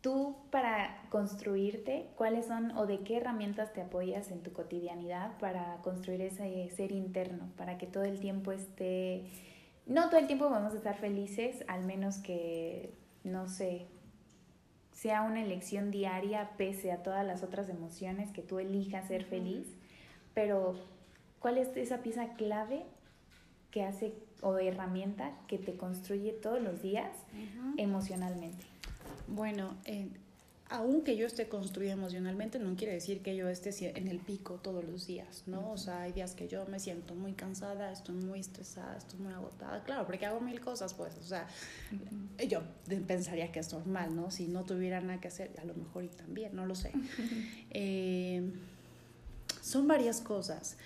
Tú 0.00 0.36
para 0.50 1.02
construirte, 1.08 2.10
¿cuáles 2.16 2.46
son 2.46 2.76
o 2.76 2.86
de 2.86 3.00
qué 3.00 3.16
herramientas 3.18 3.72
te 3.72 3.80
apoyas 3.80 4.30
en 4.30 4.42
tu 4.42 4.52
cotidianidad 4.52 5.38
para 5.38 5.78
construir 5.82 6.20
ese 6.20 6.68
ser 6.70 6.92
interno, 6.92 7.50
para 7.56 7.78
que 7.78 7.86
todo 7.86 8.04
el 8.04 8.20
tiempo 8.20 8.52
esté, 8.52 9.24
no 9.86 10.08
todo 10.08 10.20
el 10.20 10.26
tiempo 10.26 10.50
vamos 10.50 10.74
a 10.74 10.76
estar 10.76 10.96
felices, 10.96 11.64
al 11.68 11.84
menos 11.84 12.18
que, 12.18 12.92
no 13.22 13.48
sé, 13.48 13.86
sea 14.92 15.22
una 15.22 15.42
elección 15.42 15.90
diaria 15.90 16.50
pese 16.56 16.92
a 16.92 17.02
todas 17.02 17.26
las 17.26 17.42
otras 17.42 17.68
emociones 17.68 18.30
que 18.30 18.42
tú 18.42 18.58
elijas 18.58 19.08
ser 19.08 19.24
feliz, 19.24 19.66
pero 20.34 20.74
¿cuál 21.44 21.58
es 21.58 21.76
esa 21.76 21.98
pieza 21.98 22.32
clave 22.36 22.84
que 23.70 23.82
hace 23.82 24.14
o 24.40 24.56
herramienta 24.56 25.36
que 25.46 25.58
te 25.58 25.76
construye 25.76 26.32
todos 26.32 26.58
los 26.62 26.80
días 26.80 27.10
emocionalmente? 27.76 28.64
Bueno, 29.28 29.76
eh, 29.84 30.08
aunque 30.70 31.18
yo 31.18 31.26
esté 31.26 31.46
construida 31.46 31.92
emocionalmente, 31.92 32.58
no 32.58 32.74
quiere 32.76 32.94
decir 32.94 33.20
que 33.20 33.36
yo 33.36 33.46
esté 33.50 33.74
en 33.94 34.08
el 34.08 34.20
pico 34.20 34.54
todos 34.54 34.82
los 34.84 35.06
días, 35.06 35.42
¿no? 35.44 35.70
O 35.70 35.76
sea, 35.76 36.00
hay 36.04 36.12
días 36.12 36.34
que 36.34 36.48
yo 36.48 36.64
me 36.64 36.78
siento 36.78 37.14
muy 37.14 37.34
cansada, 37.34 37.92
estoy 37.92 38.14
muy 38.14 38.40
estresada, 38.40 38.96
estoy 38.96 39.20
muy 39.20 39.34
agotada, 39.34 39.84
claro, 39.84 40.06
porque 40.06 40.24
hago 40.24 40.40
mil 40.40 40.62
cosas, 40.62 40.94
pues, 40.94 41.14
o 41.18 41.24
sea, 41.24 41.46
yo 42.48 42.62
pensaría 43.06 43.52
que 43.52 43.60
es 43.60 43.70
normal, 43.70 44.16
¿no? 44.16 44.30
Si 44.30 44.46
no 44.46 44.64
tuviera 44.64 45.02
nada 45.02 45.20
que 45.20 45.28
hacer, 45.28 45.50
a 45.60 45.64
lo 45.66 45.74
mejor 45.74 46.04
y 46.04 46.08
también, 46.08 46.56
no 46.56 46.64
lo 46.64 46.74
sé. 46.74 46.90
Eh, 47.76 48.40
son 49.60 49.88
varias 49.88 50.20
cosas. 50.20 50.76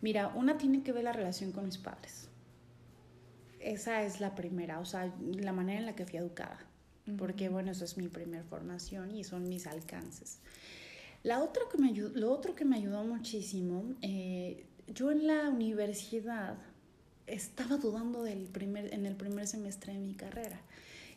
Mira, 0.00 0.28
una 0.28 0.58
tiene 0.58 0.82
que 0.82 0.92
ver 0.92 1.04
la 1.04 1.12
relación 1.12 1.52
con 1.52 1.64
mis 1.64 1.78
padres. 1.78 2.28
Esa 3.60 4.02
es 4.02 4.20
la 4.20 4.34
primera, 4.34 4.78
o 4.78 4.84
sea, 4.84 5.12
la 5.20 5.52
manera 5.52 5.80
en 5.80 5.86
la 5.86 5.96
que 5.96 6.06
fui 6.06 6.18
educada 6.18 6.68
porque 7.16 7.48
bueno, 7.48 7.70
eso 7.70 7.84
es 7.84 7.96
mi 7.96 8.08
primera 8.08 8.44
formación 8.44 9.14
y 9.14 9.24
son 9.24 9.48
mis 9.48 9.66
alcances. 9.66 10.40
La 11.22 11.42
otra 11.42 11.62
que 11.70 11.78
me 11.78 11.88
ayudó, 11.88 12.18
lo 12.18 12.32
otro 12.32 12.54
que 12.54 12.64
me 12.64 12.76
ayudó 12.76 13.04
muchísimo, 13.04 13.94
eh, 14.02 14.66
yo 14.86 15.10
en 15.10 15.26
la 15.26 15.48
universidad 15.48 16.58
estaba 17.26 17.76
dudando 17.76 18.22
del 18.22 18.46
primer, 18.46 18.92
en 18.92 19.06
el 19.06 19.16
primer 19.16 19.46
semestre 19.46 19.94
de 19.94 19.98
mi 19.98 20.14
carrera. 20.14 20.60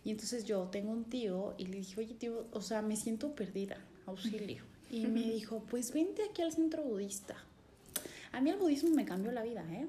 Y 0.04 0.12
entonces 0.12 0.46
yo 0.46 0.64
tengo 0.70 0.92
un 0.92 1.06
tío 1.06 1.54
y 1.58 1.68
le 1.68 1.78
dije, 1.78 2.00
oye 2.00 2.16
tío, 2.16 2.48
o 2.52 2.62
sea, 2.62 2.82
me 2.82 2.96
siento 2.96 3.36
perdida, 3.36 3.78
auxilio. 4.06 4.64
Y 4.90 5.06
me 5.06 5.22
dijo, 5.22 5.64
pues 5.70 5.94
vente 5.94 6.22
aquí 6.30 6.42
al 6.42 6.52
centro 6.52 6.84
budista. 6.84 7.36
A 8.32 8.42
mí 8.42 8.50
el 8.50 8.58
budismo 8.58 8.90
me 8.92 9.06
cambió 9.06 9.32
la 9.32 9.44
vida, 9.44 9.64
¿eh? 9.72 9.88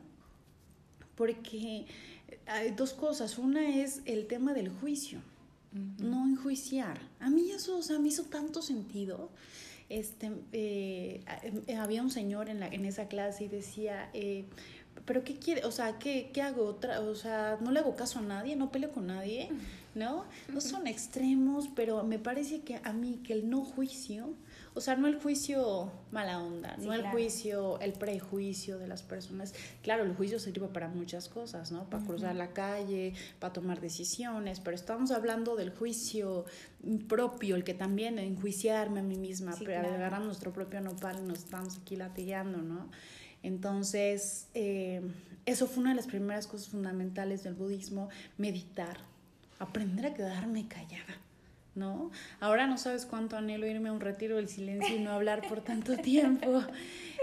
Porque 1.14 1.86
hay 2.46 2.70
dos 2.72 2.92
cosas. 2.92 3.38
Una 3.38 3.82
es 3.82 4.00
el 4.06 4.26
tema 4.26 4.54
del 4.54 4.68
juicio 4.68 5.20
no 5.72 6.26
enjuiciar. 6.26 7.00
A 7.20 7.30
mí 7.30 7.50
eso, 7.50 7.78
o 7.78 7.82
sea, 7.82 7.98
me 7.98 8.08
hizo 8.08 8.24
tanto 8.24 8.62
sentido. 8.62 9.30
Este, 9.88 10.30
eh, 10.52 11.24
había 11.78 12.02
un 12.02 12.10
señor 12.10 12.48
en, 12.48 12.60
la, 12.60 12.68
en 12.68 12.84
esa 12.84 13.08
clase 13.08 13.44
y 13.44 13.48
decía, 13.48 14.10
eh, 14.14 14.44
pero 15.04 15.24
¿qué 15.24 15.36
quiere? 15.36 15.64
O 15.64 15.72
sea, 15.72 15.98
¿qué, 15.98 16.30
¿qué, 16.32 16.42
hago? 16.42 16.64
Otra, 16.64 17.00
o 17.00 17.14
sea, 17.14 17.58
no 17.60 17.70
le 17.70 17.80
hago 17.80 17.96
caso 17.96 18.18
a 18.18 18.22
nadie, 18.22 18.56
no 18.56 18.70
peleo 18.70 18.92
con 18.92 19.06
nadie, 19.06 19.50
¿no? 19.94 20.24
No 20.52 20.60
son 20.60 20.86
extremos, 20.86 21.68
pero 21.74 22.04
me 22.04 22.18
parece 22.18 22.60
que 22.60 22.80
a 22.82 22.92
mí 22.92 23.20
que 23.24 23.32
el 23.32 23.48
no 23.48 23.64
juicio 23.64 24.34
o 24.74 24.80
sea, 24.80 24.96
no 24.96 25.06
el 25.06 25.20
juicio 25.20 25.92
mala 26.10 26.42
onda, 26.42 26.76
no 26.78 26.94
el 26.94 27.02
juicio, 27.08 27.78
el 27.80 27.92
prejuicio 27.92 28.78
de 28.78 28.86
las 28.86 29.02
personas. 29.02 29.54
Claro, 29.82 30.04
el 30.04 30.14
juicio 30.14 30.38
sirve 30.38 30.68
para 30.68 30.88
muchas 30.88 31.28
cosas, 31.28 31.72
¿no? 31.72 31.90
Para 31.90 32.04
cruzar 32.04 32.34
la 32.34 32.52
calle, 32.52 33.12
para 33.38 33.52
tomar 33.52 33.80
decisiones, 33.80 34.60
pero 34.60 34.74
estamos 34.74 35.10
hablando 35.10 35.56
del 35.56 35.70
juicio 35.70 36.46
propio, 37.06 37.56
el 37.56 37.64
que 37.64 37.74
también 37.74 38.18
enjuiciarme 38.18 39.00
a 39.00 39.02
mí 39.02 39.16
misma, 39.16 39.54
pero 39.62 39.86
agarrar 39.88 40.22
nuestro 40.22 40.52
propio 40.52 40.80
nopal 40.80 41.18
y 41.18 41.26
nos 41.26 41.40
estamos 41.40 41.78
aquí 41.78 41.96
latigando, 41.96 42.58
¿no? 42.58 42.90
Entonces, 43.42 44.48
eh, 44.54 45.02
eso 45.44 45.66
fue 45.66 45.82
una 45.82 45.90
de 45.90 45.96
las 45.96 46.06
primeras 46.06 46.46
cosas 46.46 46.68
fundamentales 46.68 47.42
del 47.42 47.54
budismo, 47.54 48.08
meditar, 48.38 48.98
aprender 49.58 50.06
a 50.06 50.14
quedarme 50.14 50.66
callada 50.66 51.20
¿no? 51.74 52.10
Ahora 52.40 52.66
no 52.66 52.78
sabes 52.78 53.06
cuánto 53.06 53.36
anhelo 53.36 53.66
irme 53.66 53.88
a 53.88 53.92
un 53.92 54.00
retiro 54.00 54.36
del 54.36 54.48
silencio 54.48 54.94
y 54.94 55.00
no 55.00 55.12
hablar 55.12 55.46
por 55.48 55.60
tanto 55.60 55.96
tiempo. 55.96 56.62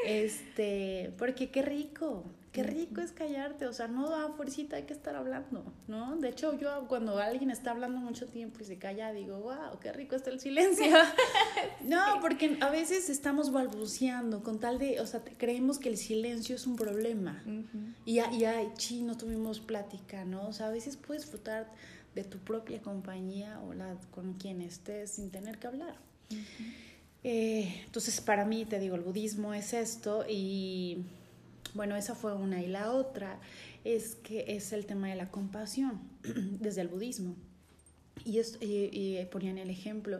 Este, 0.05 1.11
porque 1.17 1.49
qué 1.49 1.61
rico, 1.61 2.23
qué 2.53 2.63
rico 2.63 3.01
es 3.01 3.11
callarte, 3.11 3.67
o 3.67 3.73
sea, 3.73 3.87
no 3.87 4.09
da 4.09 4.29
fuercita, 4.29 4.77
hay 4.77 4.83
que 4.83 4.93
estar 4.93 5.15
hablando, 5.15 5.63
¿no? 5.87 6.15
De 6.17 6.29
hecho, 6.29 6.57
yo 6.57 6.87
cuando 6.87 7.19
alguien 7.19 7.51
está 7.51 7.71
hablando 7.71 7.99
mucho 7.99 8.25
tiempo 8.27 8.59
y 8.61 8.63
se 8.63 8.77
calla, 8.77 9.11
digo, 9.11 9.39
wow, 9.39 9.79
qué 9.81 9.91
rico 9.91 10.15
está 10.15 10.29
el 10.29 10.39
silencio. 10.39 10.85
No, 11.81 12.19
porque 12.21 12.57
a 12.61 12.69
veces 12.69 13.09
estamos 13.09 13.51
balbuceando 13.51 14.43
con 14.43 14.59
tal 14.59 14.79
de, 14.79 14.99
o 14.99 15.07
sea, 15.07 15.21
creemos 15.37 15.79
que 15.79 15.89
el 15.89 15.97
silencio 15.97 16.55
es 16.55 16.67
un 16.67 16.75
problema. 16.75 17.43
Y, 18.05 18.19
y 18.19 18.45
ay, 18.45 18.71
chi, 18.77 19.01
no 19.01 19.17
tuvimos 19.17 19.59
plática, 19.59 20.25
¿no? 20.25 20.47
O 20.47 20.53
sea, 20.53 20.67
a 20.67 20.71
veces 20.71 20.97
puedes 20.97 21.23
disfrutar 21.23 21.67
de 22.15 22.23
tu 22.23 22.37
propia 22.39 22.81
compañía 22.81 23.59
o 23.61 23.73
la 23.73 23.95
con 24.11 24.33
quien 24.33 24.61
estés 24.61 25.11
sin 25.11 25.29
tener 25.29 25.59
que 25.59 25.67
hablar. 25.67 25.95
Eh, 27.23 27.81
entonces, 27.85 28.21
para 28.21 28.45
mí, 28.45 28.65
te 28.65 28.79
digo, 28.79 28.95
el 28.95 29.01
budismo 29.01 29.53
es 29.53 29.73
esto 29.73 30.25
y 30.27 31.05
bueno, 31.73 31.95
esa 31.95 32.15
fue 32.15 32.33
una 32.33 32.61
y 32.61 32.67
la 32.67 32.91
otra 32.91 33.39
es 33.83 34.15
que 34.15 34.45
es 34.47 34.73
el 34.73 34.85
tema 34.85 35.07
de 35.07 35.15
la 35.15 35.29
compasión 35.29 35.99
desde 36.59 36.81
el 36.81 36.87
budismo. 36.87 37.35
Y, 38.25 38.39
es, 38.39 38.57
y, 38.61 39.17
ponían 39.31 39.57
el 39.57 39.69
ejemplo, 39.69 40.19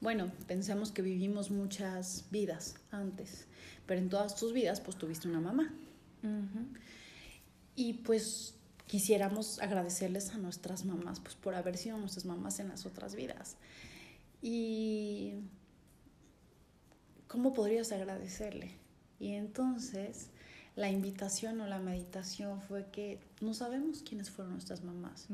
bueno, 0.00 0.30
pensemos 0.46 0.92
que 0.92 1.02
vivimos 1.02 1.50
muchas 1.50 2.24
vidas 2.30 2.76
antes, 2.92 3.46
pero 3.86 4.00
en 4.00 4.08
todas 4.08 4.36
tus 4.36 4.52
vidas 4.52 4.80
pues 4.80 4.96
tuviste 4.96 5.26
una 5.26 5.40
mamá. 5.40 5.74
Y 7.74 7.94
pues 7.94 8.54
quisiéramos 8.90 9.60
agradecerles 9.60 10.30
a 10.30 10.38
nuestras 10.38 10.84
mamás 10.84 11.20
pues, 11.20 11.36
por 11.36 11.54
haber 11.54 11.76
sido 11.76 11.96
nuestras 11.96 12.24
mamás 12.24 12.58
en 12.58 12.70
las 12.70 12.86
otras 12.86 13.14
vidas. 13.14 13.56
Y 14.42 15.34
¿cómo 17.28 17.54
podrías 17.54 17.92
agradecerle? 17.92 18.72
Y 19.20 19.34
entonces 19.34 20.30
la 20.74 20.90
invitación 20.90 21.60
o 21.60 21.68
la 21.68 21.78
meditación 21.78 22.60
fue 22.62 22.86
que 22.90 23.20
no 23.40 23.54
sabemos 23.54 24.02
quiénes 24.02 24.28
fueron 24.28 24.54
nuestras 24.54 24.82
mamás, 24.82 25.28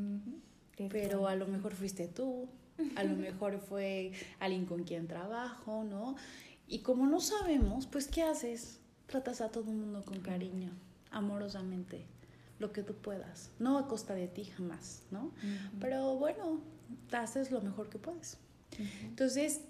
pero 0.90 1.26
a 1.26 1.34
lo 1.34 1.46
mejor 1.46 1.72
fuiste 1.72 2.08
tú, 2.08 2.50
a 2.94 3.04
lo 3.04 3.16
mejor 3.26 3.58
fue 3.58 4.12
alguien 4.38 4.66
con 4.66 4.84
quien 4.84 5.08
trabajo, 5.08 5.82
¿no? 5.82 6.14
Y 6.68 6.80
como 6.80 7.06
no 7.06 7.20
sabemos, 7.20 7.86
pues 7.86 8.06
¿qué 8.06 8.22
haces? 8.22 8.80
Tratas 9.06 9.40
a 9.40 9.48
todo 9.48 9.70
el 9.70 9.78
mundo 9.78 10.04
con 10.04 10.20
cariño, 10.20 10.72
amorosamente 11.10 12.04
lo 12.58 12.72
que 12.72 12.82
tú 12.82 12.94
puedas, 12.94 13.50
no 13.58 13.78
a 13.78 13.88
costa 13.88 14.14
de 14.14 14.28
ti 14.28 14.44
jamás, 14.44 15.02
¿no? 15.10 15.32
Pero 15.80 16.16
bueno, 16.16 16.60
haces 17.12 17.50
lo 17.50 17.60
mejor 17.60 17.88
que 17.88 17.98
puedes. 17.98 18.38
Entonces, 19.02 19.60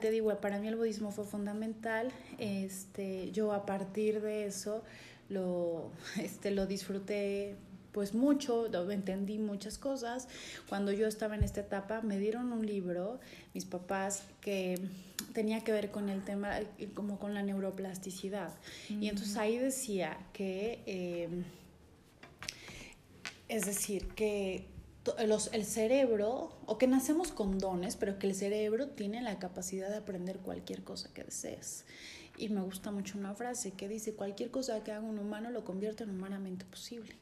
te 0.00 0.10
digo, 0.10 0.34
para 0.40 0.58
mí 0.58 0.68
el 0.68 0.76
budismo 0.76 1.10
fue 1.10 1.24
fundamental. 1.24 2.10
Este, 2.38 3.30
yo 3.32 3.52
a 3.52 3.66
partir 3.66 4.20
de 4.20 4.46
eso, 4.46 4.82
lo, 5.28 5.90
este, 6.20 6.50
lo 6.50 6.66
disfruté 6.66 7.56
pues 7.92 8.12
mucho, 8.12 8.66
entendí 8.90 9.38
muchas 9.38 9.78
cosas. 9.78 10.26
Cuando 10.68 10.90
yo 10.90 11.06
estaba 11.06 11.36
en 11.36 11.44
esta 11.44 11.60
etapa, 11.60 12.00
me 12.00 12.18
dieron 12.18 12.52
un 12.52 12.66
libro, 12.66 13.20
mis 13.54 13.64
papás, 13.66 14.24
que 14.40 14.80
tenía 15.32 15.62
que 15.62 15.70
ver 15.70 15.92
con 15.92 16.08
el 16.08 16.24
tema, 16.24 16.58
como 16.94 17.20
con 17.20 17.34
la 17.34 17.44
neuroplasticidad. 17.44 18.52
Y 18.88 19.08
entonces 19.08 19.36
ahí 19.36 19.58
decía 19.58 20.18
que, 20.32 20.82
eh, 20.86 21.28
es 23.54 23.66
decir, 23.66 24.08
que 24.08 24.66
los, 25.26 25.52
el 25.52 25.64
cerebro, 25.64 26.58
o 26.66 26.76
que 26.76 26.88
nacemos 26.88 27.30
con 27.30 27.58
dones, 27.58 27.94
pero 27.94 28.18
que 28.18 28.26
el 28.26 28.34
cerebro 28.34 28.88
tiene 28.88 29.22
la 29.22 29.38
capacidad 29.38 29.88
de 29.90 29.96
aprender 29.96 30.38
cualquier 30.38 30.82
cosa 30.82 31.12
que 31.14 31.22
desees. 31.22 31.84
Y 32.36 32.48
me 32.48 32.62
gusta 32.62 32.90
mucho 32.90 33.16
una 33.16 33.34
frase 33.34 33.70
que 33.70 33.88
dice, 33.88 34.14
cualquier 34.14 34.50
cosa 34.50 34.82
que 34.82 34.90
haga 34.90 35.06
un 35.06 35.20
humano 35.20 35.50
lo 35.50 35.64
convierte 35.64 36.02
en 36.02 36.10
humanamente 36.10 36.64
posible. 36.64 37.14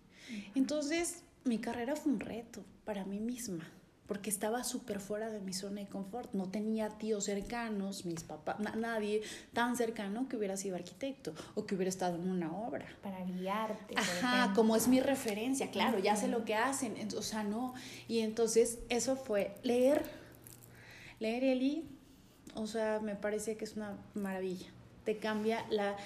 Entonces, 0.55 1.23
mi 1.45 1.59
carrera 1.59 1.97
fue 1.97 2.13
un 2.13 2.21
reto 2.21 2.65
para 2.85 3.05
mí 3.05 3.21
misma, 3.21 3.71
porque 4.07 4.31
estaba 4.31 4.65
súper 4.65 5.01
fuera 5.01 5.31
de 5.31 5.41
mi 5.41 5.53
zona 5.53 5.81
de 5.81 5.87
confort. 5.87 6.33
No 6.35 6.51
tenía 6.51 6.91
tíos 6.91 7.25
cercanos, 7.25 8.05
mis 8.05 8.25
papás, 8.25 8.57
nadie 8.77 9.23
tan 9.53 9.77
cercano 9.77 10.29
que 10.29 10.37
hubiera 10.37 10.57
sido 10.57 10.77
arquitecto 10.77 11.33
o 11.55 11.67
que 11.67 11.75
hubiera 11.75 11.89
estado 11.89 12.17
en 12.17 12.29
una 12.29 12.53
obra. 12.53 12.87
Para 13.03 13.25
guiarte. 13.25 13.95
Ajá, 13.97 14.53
como 14.55 14.77
es 14.77 14.89
mi 14.89 15.01
referencia, 15.01 15.71
claro, 15.71 15.99
ya 15.99 16.17
sé 16.17 16.29
lo 16.29 16.45
que 16.45 16.55
hacen, 16.55 16.97
o 17.17 17.23
sea, 17.23 17.45
no. 17.45 17.75
Y 18.09 18.21
entonces 18.21 18.79
eso 18.89 19.17
fue 19.17 19.57
leer, 19.63 20.05
leer 21.19 21.45
Eli, 21.45 21.89
o 22.55 22.67
sea, 22.67 23.01
me 23.01 23.15
parece 23.15 23.57
que 23.57 23.65
es 23.65 23.77
una 23.77 23.97
maravilla. 24.15 24.67
Te 25.05 25.17
cambia 25.19 25.67
la, 25.71 25.97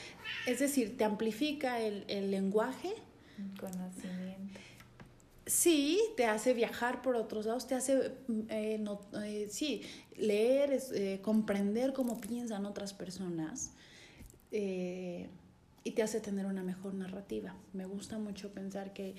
es 0.46 0.58
decir, 0.58 0.96
te 0.96 1.04
amplifica 1.04 1.80
el, 1.80 2.04
el 2.08 2.30
lenguaje 2.30 2.94
Conocimiento. 3.60 4.35
Sí, 5.46 6.00
te 6.16 6.24
hace 6.26 6.54
viajar 6.54 7.02
por 7.02 7.14
otros 7.14 7.46
lados, 7.46 7.68
te 7.68 7.76
hace, 7.76 8.12
eh, 8.48 8.84
eh, 9.22 9.46
sí, 9.48 9.82
leer, 10.16 10.76
eh, 10.92 11.20
comprender 11.22 11.92
cómo 11.92 12.20
piensan 12.20 12.66
otras 12.66 12.92
personas 12.92 13.70
y 14.50 15.90
te 15.92 16.02
hace 16.02 16.20
tener 16.20 16.46
una 16.46 16.62
mejor 16.62 16.94
narrativa. 16.94 17.54
Me 17.74 17.84
gusta 17.84 18.18
mucho 18.18 18.52
pensar 18.52 18.92
que 18.92 19.14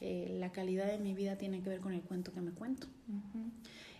la 0.00 0.50
calidad 0.50 0.86
de 0.86 0.98
mi 0.98 1.14
vida 1.14 1.36
tiene 1.36 1.62
que 1.62 1.68
ver 1.68 1.80
con 1.80 1.92
el 1.92 2.00
cuento 2.00 2.32
que 2.32 2.40
me 2.40 2.52
cuento. 2.52 2.86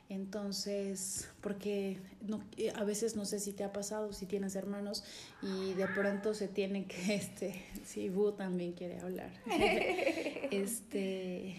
Entonces, 0.09 1.29
porque 1.43 1.99
no, 2.23 2.43
a 2.77 2.85
veces 2.85 3.15
no 3.15 3.27
sé 3.27 3.41
si 3.41 3.53
te 3.53 3.63
ha 3.63 3.75
pasado, 3.75 4.15
si 4.15 4.25
tienes 4.25 4.57
hermanos 4.57 5.05
y 5.43 5.75
de 5.75 5.87
pronto 5.87 6.33
se 6.33 6.49
tiene 6.49 6.87
que, 6.87 7.15
este, 7.15 7.63
si 7.85 8.09
Bu 8.09 8.33
también 8.33 8.73
quiere 8.73 9.01
hablar, 9.01 9.31
este, 10.51 11.57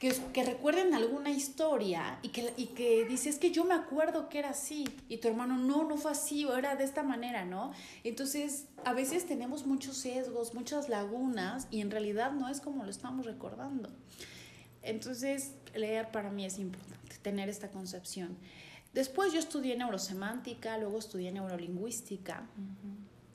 que, 0.00 0.14
que, 0.32 0.42
recuerden 0.42 0.94
alguna 0.94 1.30
historia 1.30 2.18
y 2.22 2.28
que, 2.28 2.54
y 2.56 2.68
que 2.68 3.04
dices 3.04 3.38
que 3.38 3.50
yo 3.50 3.66
me 3.66 3.74
acuerdo 3.74 4.30
que 4.30 4.38
era 4.38 4.50
así 4.50 4.88
y 5.10 5.18
tu 5.18 5.28
hermano 5.28 5.58
no, 5.58 5.84
no 5.84 5.98
fue 5.98 6.12
así 6.12 6.46
o 6.46 6.56
era 6.56 6.76
de 6.76 6.84
esta 6.84 7.02
manera, 7.02 7.44
¿no? 7.44 7.72
Entonces, 8.04 8.68
a 8.86 8.94
veces 8.94 9.26
tenemos 9.26 9.66
muchos 9.66 9.98
sesgos, 9.98 10.54
muchas 10.54 10.88
lagunas 10.88 11.68
y 11.70 11.82
en 11.82 11.90
realidad 11.90 12.32
no 12.32 12.48
es 12.48 12.62
como 12.62 12.84
lo 12.84 12.90
estamos 12.90 13.26
recordando. 13.26 13.90
Entonces, 14.82 15.52
leer 15.78 16.10
para 16.10 16.30
mí 16.30 16.44
es 16.44 16.58
importante, 16.58 17.16
tener 17.22 17.48
esta 17.48 17.70
concepción. 17.70 18.36
Después 18.92 19.32
yo 19.32 19.38
estudié 19.38 19.76
neurosemántica, 19.76 20.78
luego 20.78 20.98
estudié 20.98 21.30
neurolingüística. 21.30 22.46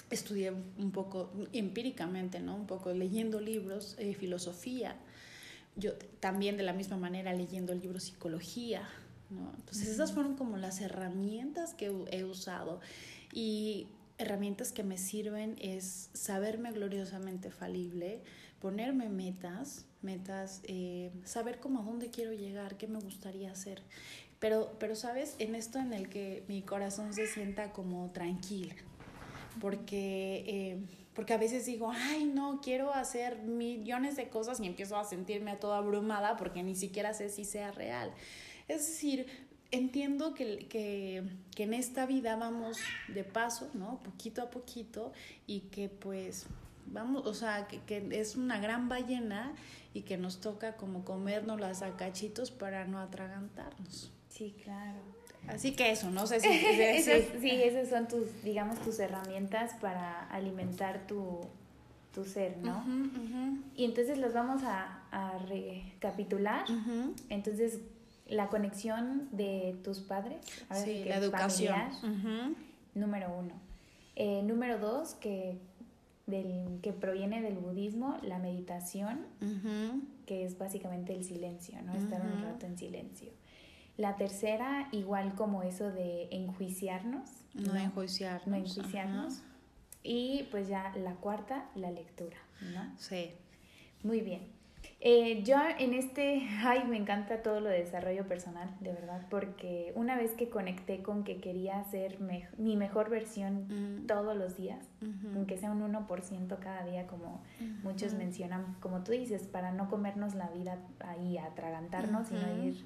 Estudié 0.10 0.52
un 0.52 0.92
poco 0.92 1.32
empíricamente, 1.54 2.40
¿no? 2.40 2.56
Un 2.56 2.68
poco 2.68 2.94
leyendo 2.94 3.40
libros, 3.40 3.96
eh, 3.98 4.14
filosofía. 4.14 4.96
Yo 5.76 5.94
también 6.20 6.58
de 6.58 6.64
la 6.64 6.74
misma 6.74 6.98
manera 6.98 7.34
leyendo 7.34 7.74
el 7.74 7.82
libro 7.82 8.00
psicología, 8.00 8.88
¿no? 9.30 9.52
Entonces 9.58 9.88
esas 9.88 10.12
fueron 10.12 10.36
como 10.36 10.58
las 10.58 10.82
herramientas 10.82 11.74
que 11.74 11.92
he 12.12 12.24
usado. 12.24 12.80
Y 13.32 13.88
herramientas 14.18 14.72
que 14.72 14.84
me 14.84 14.98
sirven 14.98 15.56
es 15.60 16.10
saberme 16.14 16.72
gloriosamente 16.72 17.50
falible, 17.50 18.22
ponerme 18.64 19.10
metas, 19.10 19.84
metas, 20.02 20.62
eh, 20.64 21.12
saber 21.26 21.60
cómo 21.60 21.82
a 21.82 21.84
dónde 21.84 22.10
quiero 22.10 22.32
llegar, 22.32 22.78
qué 22.78 22.88
me 22.88 22.98
gustaría 22.98 23.52
hacer. 23.52 23.82
Pero, 24.40 24.72
pero, 24.80 24.96
¿sabes? 24.96 25.36
En 25.38 25.54
esto 25.54 25.80
en 25.80 25.92
el 25.92 26.08
que 26.08 26.46
mi 26.48 26.62
corazón 26.62 27.14
se 27.14 27.28
sienta 27.28 27.74
como 27.74 28.10
tranquila, 28.12 28.74
porque, 29.60 30.46
eh, 30.48 30.78
porque 31.14 31.34
a 31.34 31.38
veces 31.38 31.66
digo, 31.66 31.92
ay, 31.94 32.24
no, 32.24 32.62
quiero 32.62 32.94
hacer 32.94 33.40
millones 33.40 34.16
de 34.16 34.30
cosas 34.30 34.62
y 34.62 34.66
empiezo 34.66 34.96
a 34.96 35.04
sentirme 35.04 35.52
a 35.52 35.60
toda 35.60 35.80
abrumada 35.80 36.38
porque 36.38 36.64
ni 36.64 36.76
siquiera 36.76 37.14
sé 37.14 37.28
si 37.28 37.44
sea 37.44 37.74
real. 37.74 38.14
Es 38.70 38.88
decir, 38.88 39.28
entiendo 39.72 40.34
que, 40.34 40.70
que, 40.70 41.24
que 41.54 41.64
en 41.64 41.74
esta 41.74 42.06
vida 42.06 42.38
vamos 42.38 42.78
de 43.10 43.26
paso, 43.26 43.70
¿no? 43.74 44.02
Poquito 44.04 44.42
a 44.42 44.50
poquito 44.50 45.12
y 45.48 45.62
que 45.72 45.90
pues 45.90 46.48
vamos, 46.88 47.26
o 47.26 47.34
sea, 47.34 47.68
que, 47.68 47.80
que, 47.82 48.08
es 48.20 48.36
una 48.36 48.60
gran 48.60 48.90
ballena 48.90 49.54
y 49.94 50.02
que 50.02 50.18
nos 50.18 50.40
toca 50.40 50.76
como 50.76 51.06
comernos 51.06 51.60
las 51.60 51.84
cachitos 51.98 52.52
para 52.52 52.86
no 52.86 53.00
atragantarnos. 53.00 54.12
Sí, 54.30 54.56
claro. 54.64 55.00
Así 55.48 55.76
que 55.76 55.92
eso, 55.92 56.10
no 56.10 56.26
sé 56.26 56.40
si... 56.40 56.50
sí, 57.40 57.50
esas 57.52 57.90
son 57.90 58.08
tus, 58.08 58.44
digamos, 58.44 58.80
tus 58.82 59.00
herramientas 59.00 59.74
para 59.82 60.28
alimentar 60.30 61.06
tu, 61.06 61.42
tu 62.14 62.24
ser, 62.24 62.58
¿no? 62.58 62.84
Y 63.76 63.86
entonces 63.86 64.18
los 64.18 64.34
vamos 64.34 64.64
a, 64.64 65.04
a 65.12 65.38
recapitular. 65.40 66.66
Entonces, 67.30 67.80
la 68.28 68.48
conexión 68.48 69.30
de 69.32 69.78
tus 69.84 70.00
padres. 70.00 70.46
sí, 70.84 71.04
la 71.06 71.18
educación. 71.18 72.56
Número 72.96 73.36
uno. 73.38 73.54
Eh, 74.16 74.44
número 74.44 74.78
dos, 74.78 75.16
que 75.16 75.58
del, 76.26 76.80
que 76.82 76.94
proviene 76.94 77.42
del 77.42 77.58
budismo, 77.58 78.18
la 78.22 78.40
meditación, 78.40 79.26
que 80.26 80.46
es 80.46 80.58
básicamente 80.58 81.14
el 81.14 81.24
silencio, 81.24 81.82
¿no? 81.82 81.94
Estar 81.94 82.22
un 82.22 82.42
rato 82.42 82.66
en 82.66 82.78
silencio. 82.78 83.32
La 83.98 84.16
tercera, 84.16 84.88
igual 84.92 85.36
como 85.36 85.64
eso 85.64 85.92
de 85.92 86.28
enjuiciarnos. 86.32 87.30
No, 87.54 87.76
enjuiciarnos. 87.76 88.48
No 88.48 88.56
enjuiciarnos. 88.56 89.44
Y 90.02 90.48
pues 90.52 90.68
ya 90.68 90.92
la 90.98 91.16
cuarta, 91.16 91.70
la 91.76 91.92
lectura, 91.92 92.38
¿no? 92.74 92.92
Sí. 92.98 93.32
Muy 94.04 94.22
bien. 94.22 94.42
Eh, 95.00 95.44
yo 95.44 95.58
en 95.80 95.94
este, 95.94 96.48
ay, 96.64 96.84
me 96.88 96.98
encanta 96.98 97.42
todo 97.42 97.60
lo 97.60 97.70
de 97.70 97.80
desarrollo 97.80 98.26
personal, 98.28 98.70
de 98.80 98.94
verdad, 98.94 99.26
porque 99.30 99.92
una 99.96 100.16
vez 100.16 100.32
que 100.32 100.50
conecté 100.50 101.04
con 101.04 101.24
que 101.24 101.42
quería 101.42 101.84
ser 101.86 102.20
mi 102.20 102.78
mejor 102.78 103.10
versión 103.10 103.68
mm. 103.68 104.08
todos 104.08 104.36
los 104.38 104.56
días, 104.56 104.86
aunque 105.36 105.58
sea 105.58 105.72
un 105.72 105.82
1% 105.82 106.60
cada 106.60 106.86
día, 106.86 107.08
como 107.08 107.44
muchos 107.84 108.14
mencionan, 108.14 108.78
como 108.80 109.04
tú 109.04 109.12
dices, 109.12 109.48
para 109.48 109.72
no 109.72 109.90
comernos 109.90 110.36
la 110.36 110.50
vida 110.50 110.78
ahí, 111.00 111.38
atragantarnos, 111.38 112.28
sino 112.28 112.64
ir 112.64 112.86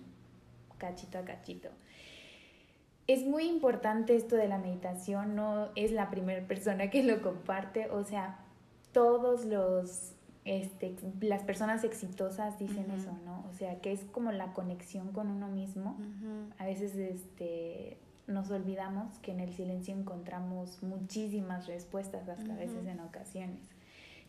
cachito 0.77 1.19
a 1.19 1.25
cachito. 1.25 1.69
Es 3.07 3.25
muy 3.25 3.45
importante 3.45 4.15
esto 4.15 4.35
de 4.35 4.47
la 4.47 4.57
meditación, 4.57 5.35
no 5.35 5.69
es 5.75 5.91
la 5.91 6.09
primera 6.09 6.45
persona 6.47 6.89
que 6.89 7.03
lo 7.03 7.21
comparte, 7.21 7.89
o 7.89 8.03
sea, 8.03 8.39
todos 8.91 9.45
los 9.45 10.16
este, 10.47 10.95
las 11.19 11.43
personas 11.43 11.83
exitosas 11.83 12.57
dicen 12.57 12.89
eso, 12.91 13.11
¿no? 13.25 13.45
O 13.49 13.53
sea, 13.53 13.81
que 13.81 13.91
es 13.91 14.05
como 14.05 14.31
la 14.31 14.53
conexión 14.53 15.11
con 15.11 15.27
uno 15.29 15.49
mismo. 15.49 15.97
A 16.57 16.65
veces 16.65 16.95
este, 16.95 17.97
nos 18.27 18.49
olvidamos 18.49 19.19
que 19.19 19.31
en 19.31 19.41
el 19.41 19.53
silencio 19.53 19.93
encontramos 19.93 20.81
muchísimas 20.81 21.67
respuestas, 21.67 22.29
hasta 22.29 22.53
a 22.53 22.55
veces 22.55 22.87
en 22.87 23.01
ocasiones. 23.01 23.59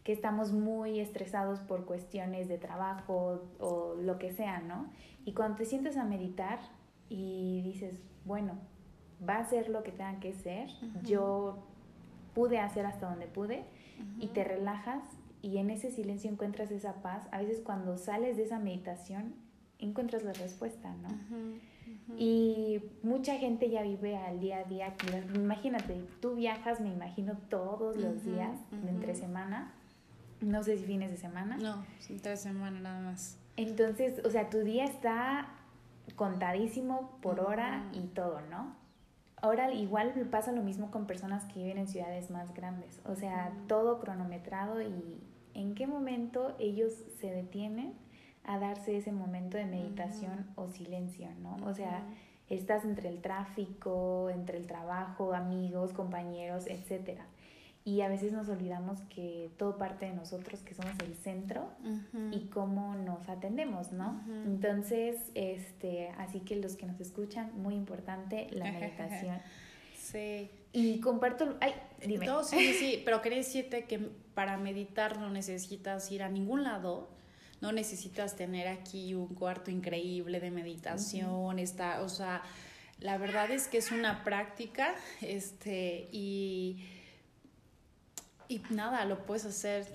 Que 0.03 0.13
estamos 0.13 0.53
muy 0.53 0.99
estresados 0.99 1.61
por 1.61 1.85
cuestiones 1.85 2.49
de 2.49 2.59
trabajo 2.59 3.43
o 3.61 3.95
lo 3.95 4.19
que 4.19 4.33
sea, 4.33 4.61
¿no? 4.61 4.91
Y 5.25 5.35
cuando 5.35 5.59
te 5.59 5.67
sientes 5.67 5.97
a 5.97 6.05
meditar 6.05 6.59
y 7.09 7.63
dices, 7.63 8.01
bueno, 8.25 8.55
va 9.27 9.39
a 9.39 9.45
ser 9.45 9.69
lo 9.69 9.85
que 9.85 9.93
tenga 9.93 10.19
que 10.19 10.33
ser, 10.33 10.69
yo 11.05 11.59
pude 12.35 12.59
hacer 12.59 12.87
hasta 12.87 13.09
donde 13.09 13.27
pude, 13.27 13.65
y 14.19 14.29
te 14.29 14.45
relajas 14.45 15.03
y 15.43 15.59
en 15.59 15.71
ese 15.71 15.91
silencio 15.91 16.31
encuentras 16.31 16.71
esa 16.71 17.03
paz. 17.03 17.27
A 17.31 17.39
veces 17.39 17.61
cuando 17.61 17.97
sales 17.97 18.37
de 18.37 18.45
esa 18.45 18.59
meditación 18.59 19.35
encuentras 19.79 20.23
la 20.25 20.33
respuesta, 20.33 20.95
¿no? 20.97 21.09
Y 22.17 22.83
mucha 23.03 23.37
gente 23.37 23.71
ya 23.71 23.83
vive 23.83 24.17
al 24.17 24.41
día 24.41 24.59
a 24.59 24.65
día. 24.65 24.95
Imagínate, 25.35 26.03
tú 26.21 26.35
viajas, 26.35 26.81
me 26.81 26.91
imagino, 26.91 27.37
todos 27.49 27.97
los 27.97 28.25
días 28.25 28.59
de 28.71 28.91
entre 28.91 29.15
semana. 29.15 29.73
No 30.41 30.63
sé 30.63 30.79
si 30.79 30.85
fines 30.85 31.11
de 31.11 31.17
semana. 31.17 31.57
No, 31.57 31.85
entre 32.09 32.37
semana 32.37 32.81
nada 32.81 33.01
más. 33.01 33.39
Entonces, 33.57 34.25
o 34.25 34.31
sea, 34.31 34.51
tu 34.51 34.59
día 34.59 34.85
está 34.85 35.49
contadísimo 36.17 37.19
por 37.21 37.41
hora 37.41 37.89
y 37.93 38.07
todo, 38.09 38.41
¿no? 38.51 38.77
ahora 39.43 39.73
igual 39.73 40.13
pasa 40.31 40.53
lo 40.53 40.63
mismo 40.63 40.91
con 40.91 41.07
personas 41.07 41.45
que 41.45 41.61
viven 41.61 41.79
en 41.79 41.89
ciudades 41.89 42.31
más 42.31 42.55
grandes, 42.55 43.01
o 43.05 43.15
sea, 43.15 43.53
todo 43.67 44.01
cronometrado 44.01 44.83
y 44.83 45.23
en 45.59 45.75
qué 45.75 45.87
momento 45.87 46.55
ellos 46.59 46.93
se 47.21 47.31
detienen 47.31 47.93
a 48.45 48.59
darse 48.59 48.97
ese 48.97 49.13
momento 49.13 49.59
de 49.59 49.67
meditación 49.67 50.47
o 50.55 50.69
silencio, 50.69 51.29
¿no? 51.43 51.57
O 51.67 51.75
sea, 51.75 52.07
estás 52.49 52.85
entre 52.85 53.09
el 53.09 53.21
tráfico, 53.21 54.31
entre 54.31 54.57
el 54.57 54.67
trabajo, 54.67 55.35
amigos, 55.35 55.93
compañeros, 55.93 56.67
etcétera 56.67 57.27
y 57.89 58.03
a 58.03 58.09
veces 58.09 58.33
nos 58.33 58.51
olvidamos 58.51 59.01
que 59.09 59.51
todo 59.57 59.79
parte 59.79 60.05
de 60.05 60.13
nosotros, 60.13 60.61
que 60.61 60.75
somos 60.75 60.93
el 61.03 61.15
centro 61.15 61.71
y 62.33 62.49
cómo 62.49 62.95
nos 62.97 63.27
atendemos, 63.31 63.93
¿no? 63.93 64.21
Entonces, 64.45 65.17
este, 65.35 66.11
así 66.19 66.41
que 66.41 66.57
los 66.57 66.77
que 66.77 66.85
nos 66.85 67.01
escuchan, 67.01 67.51
muy 67.57 67.75
importante 67.75 68.49
la 68.51 68.71
meditación. 68.73 69.39
Sí. 69.99 70.51
Y 70.73 71.01
comparto, 71.01 71.57
ay, 71.61 71.75
dime. 72.05 72.27
No, 72.27 72.45
sí, 72.45 72.75
sí, 72.75 73.03
pero 73.05 73.21
quería 73.23 73.39
decirte 73.39 73.85
que 73.85 73.99
para 74.35 74.57
meditar 74.57 75.19
no 75.19 75.31
necesitas 75.31 76.11
ir 76.13 76.23
a 76.23 76.29
ningún 76.29 76.65
lado, 76.65 77.09
no 77.61 77.73
necesitas 77.73 78.37
tener 78.37 78.69
aquí 78.69 79.15
un 79.15 79.35
cuarto 79.35 79.71
increíble 79.71 80.41
de 80.41 80.51
meditación, 80.51 81.59
está, 81.59 82.03
o 82.03 82.09
sea, 82.09 82.43
la 83.01 83.19
verdad 83.19 83.51
es 83.51 83.67
que 83.67 83.79
es 83.79 83.91
una 83.91 84.23
práctica, 84.23 84.95
este, 85.21 86.09
y 86.13 86.85
y 88.49 88.63
nada, 88.71 89.05
lo 89.05 89.25
puedes 89.27 89.45
hacer 89.45 89.87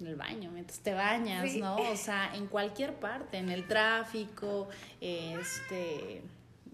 en 0.00 0.08
el 0.08 0.16
baño, 0.16 0.50
mientras 0.50 0.80
te 0.80 0.92
bañas, 0.92 1.54
¿no? 1.54 1.76
O 1.76 1.96
sea, 1.96 2.34
en 2.34 2.48
cualquier 2.48 2.94
parte, 2.94 3.38
en 3.38 3.48
el 3.48 3.66
tráfico, 3.68 4.68
este... 5.00 6.22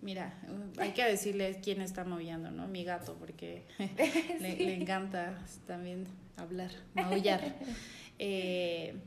Mira, 0.00 0.38
hay 0.78 0.92
que 0.92 1.04
decirle 1.04 1.60
quién 1.62 1.80
está 1.80 2.04
moviendo, 2.04 2.50
¿no? 2.50 2.68
Mi 2.68 2.84
gato, 2.84 3.16
porque 3.18 3.64
le, 4.40 4.74
encanta 4.74 5.38
también 5.66 6.06
hablar, 6.36 6.70
maullar. 6.94 7.56
Eh, 8.18 9.00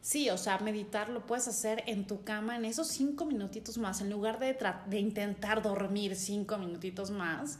sí, 0.00 0.28
o 0.30 0.36
sea, 0.36 0.58
meditar 0.58 1.08
lo 1.08 1.26
puedes 1.26 1.48
hacer 1.48 1.82
en 1.86 2.06
tu 2.06 2.24
cama 2.24 2.56
en 2.56 2.64
esos 2.64 2.88
cinco 2.88 3.24
minutitos 3.24 3.78
más, 3.78 4.00
en 4.00 4.10
lugar 4.10 4.38
de, 4.38 4.56
de 4.86 4.98
intentar 4.98 5.62
dormir 5.62 6.14
cinco 6.14 6.58
minutitos 6.58 7.10
más 7.10 7.58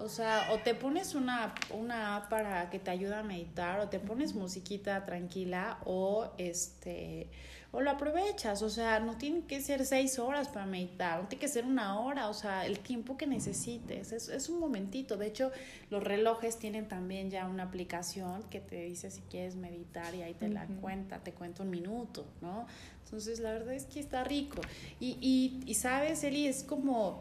o 0.00 0.08
sea, 0.08 0.48
o 0.52 0.58
te 0.58 0.74
pones 0.74 1.14
una, 1.14 1.54
una 1.70 2.16
app 2.16 2.30
para 2.30 2.70
que 2.70 2.78
te 2.78 2.90
ayude 2.90 3.14
a 3.14 3.22
meditar, 3.22 3.80
o 3.80 3.88
te 3.88 4.00
pones 4.00 4.34
musiquita 4.34 5.04
tranquila, 5.04 5.78
o 5.84 6.32
este, 6.38 7.28
o 7.72 7.80
lo 7.80 7.90
aprovechas. 7.90 8.62
O 8.62 8.70
sea, 8.70 9.00
no 9.00 9.16
tiene 9.16 9.42
que 9.42 9.60
ser 9.60 9.84
seis 9.86 10.18
horas 10.18 10.48
para 10.48 10.66
meditar, 10.66 11.22
no 11.22 11.28
tiene 11.28 11.40
que 11.40 11.48
ser 11.48 11.64
una 11.64 12.00
hora, 12.00 12.28
o 12.28 12.34
sea, 12.34 12.66
el 12.66 12.78
tiempo 12.80 13.16
que 13.16 13.26
necesites. 13.26 14.12
Es, 14.12 14.28
es 14.28 14.48
un 14.48 14.58
momentito. 14.58 15.16
De 15.16 15.26
hecho, 15.26 15.50
los 15.90 16.02
relojes 16.02 16.58
tienen 16.58 16.88
también 16.88 17.30
ya 17.30 17.46
una 17.46 17.64
aplicación 17.64 18.42
que 18.50 18.60
te 18.60 18.84
dice 18.84 19.10
si 19.10 19.20
quieres 19.22 19.56
meditar 19.56 20.14
y 20.14 20.22
ahí 20.22 20.34
te 20.34 20.48
la 20.48 20.66
cuenta, 20.80 21.18
te 21.18 21.32
cuenta 21.32 21.62
un 21.62 21.70
minuto, 21.70 22.26
¿no? 22.40 22.66
Entonces, 23.04 23.40
la 23.40 23.52
verdad 23.52 23.74
es 23.74 23.86
que 23.86 24.00
está 24.00 24.24
rico. 24.24 24.60
Y, 25.00 25.18
y, 25.20 25.62
y 25.66 25.74
sabes, 25.74 26.22
Eli, 26.24 26.46
es 26.46 26.62
como 26.62 27.20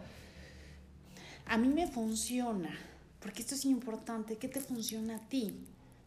a 1.50 1.58
mí 1.58 1.68
me 1.68 1.88
funciona, 1.88 2.70
porque 3.20 3.42
esto 3.42 3.56
es 3.56 3.66
importante, 3.66 4.38
¿qué 4.38 4.48
te 4.48 4.62
funciona 4.62 5.16
a 5.16 5.20
ti? 5.30 5.52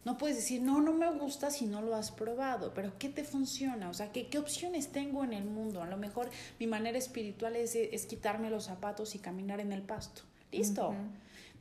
No 0.05 0.17
puedes 0.17 0.35
decir, 0.35 0.61
no, 0.61 0.81
no 0.81 0.93
me 0.93 1.09
gusta 1.11 1.49
si 1.49 1.65
no 1.65 1.81
lo 1.81 1.95
has 1.95 2.11
probado, 2.11 2.73
pero 2.73 2.97
¿qué 2.97 3.09
te 3.09 3.23
funciona? 3.23 3.89
O 3.89 3.93
sea, 3.93 4.11
¿qué, 4.11 4.27
qué 4.27 4.37
opciones 4.37 4.91
tengo 4.91 5.23
en 5.23 5.33
el 5.33 5.45
mundo? 5.45 5.81
A 5.81 5.87
lo 5.87 5.97
mejor 5.97 6.29
mi 6.59 6.67
manera 6.67 6.97
espiritual 6.97 7.55
es, 7.55 7.75
es 7.75 8.05
quitarme 8.05 8.49
los 8.49 8.65
zapatos 8.65 9.15
y 9.15 9.19
caminar 9.19 9.59
en 9.61 9.71
el 9.71 9.81
pasto. 9.81 10.23
Listo. 10.51 10.93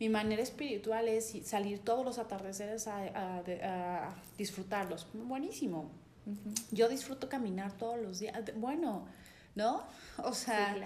Mi 0.00 0.08
manera 0.08 0.42
espiritual 0.42 1.08
es 1.08 1.32
salir 1.44 1.78
todos 1.78 2.04
los 2.04 2.18
atardeceres 2.18 2.88
a, 2.88 3.42
a, 3.44 4.14
disfrutarlos. 4.36 5.06
Buenísimo. 5.12 5.90
Yo 6.70 6.88
disfruto 6.88 7.28
caminar 7.28 7.72
todos 7.72 8.00
los 8.00 8.18
días. 8.18 8.36
Bueno, 8.56 9.06
¿no? 9.54 9.82
O 10.18 10.32
sea, 10.32 10.76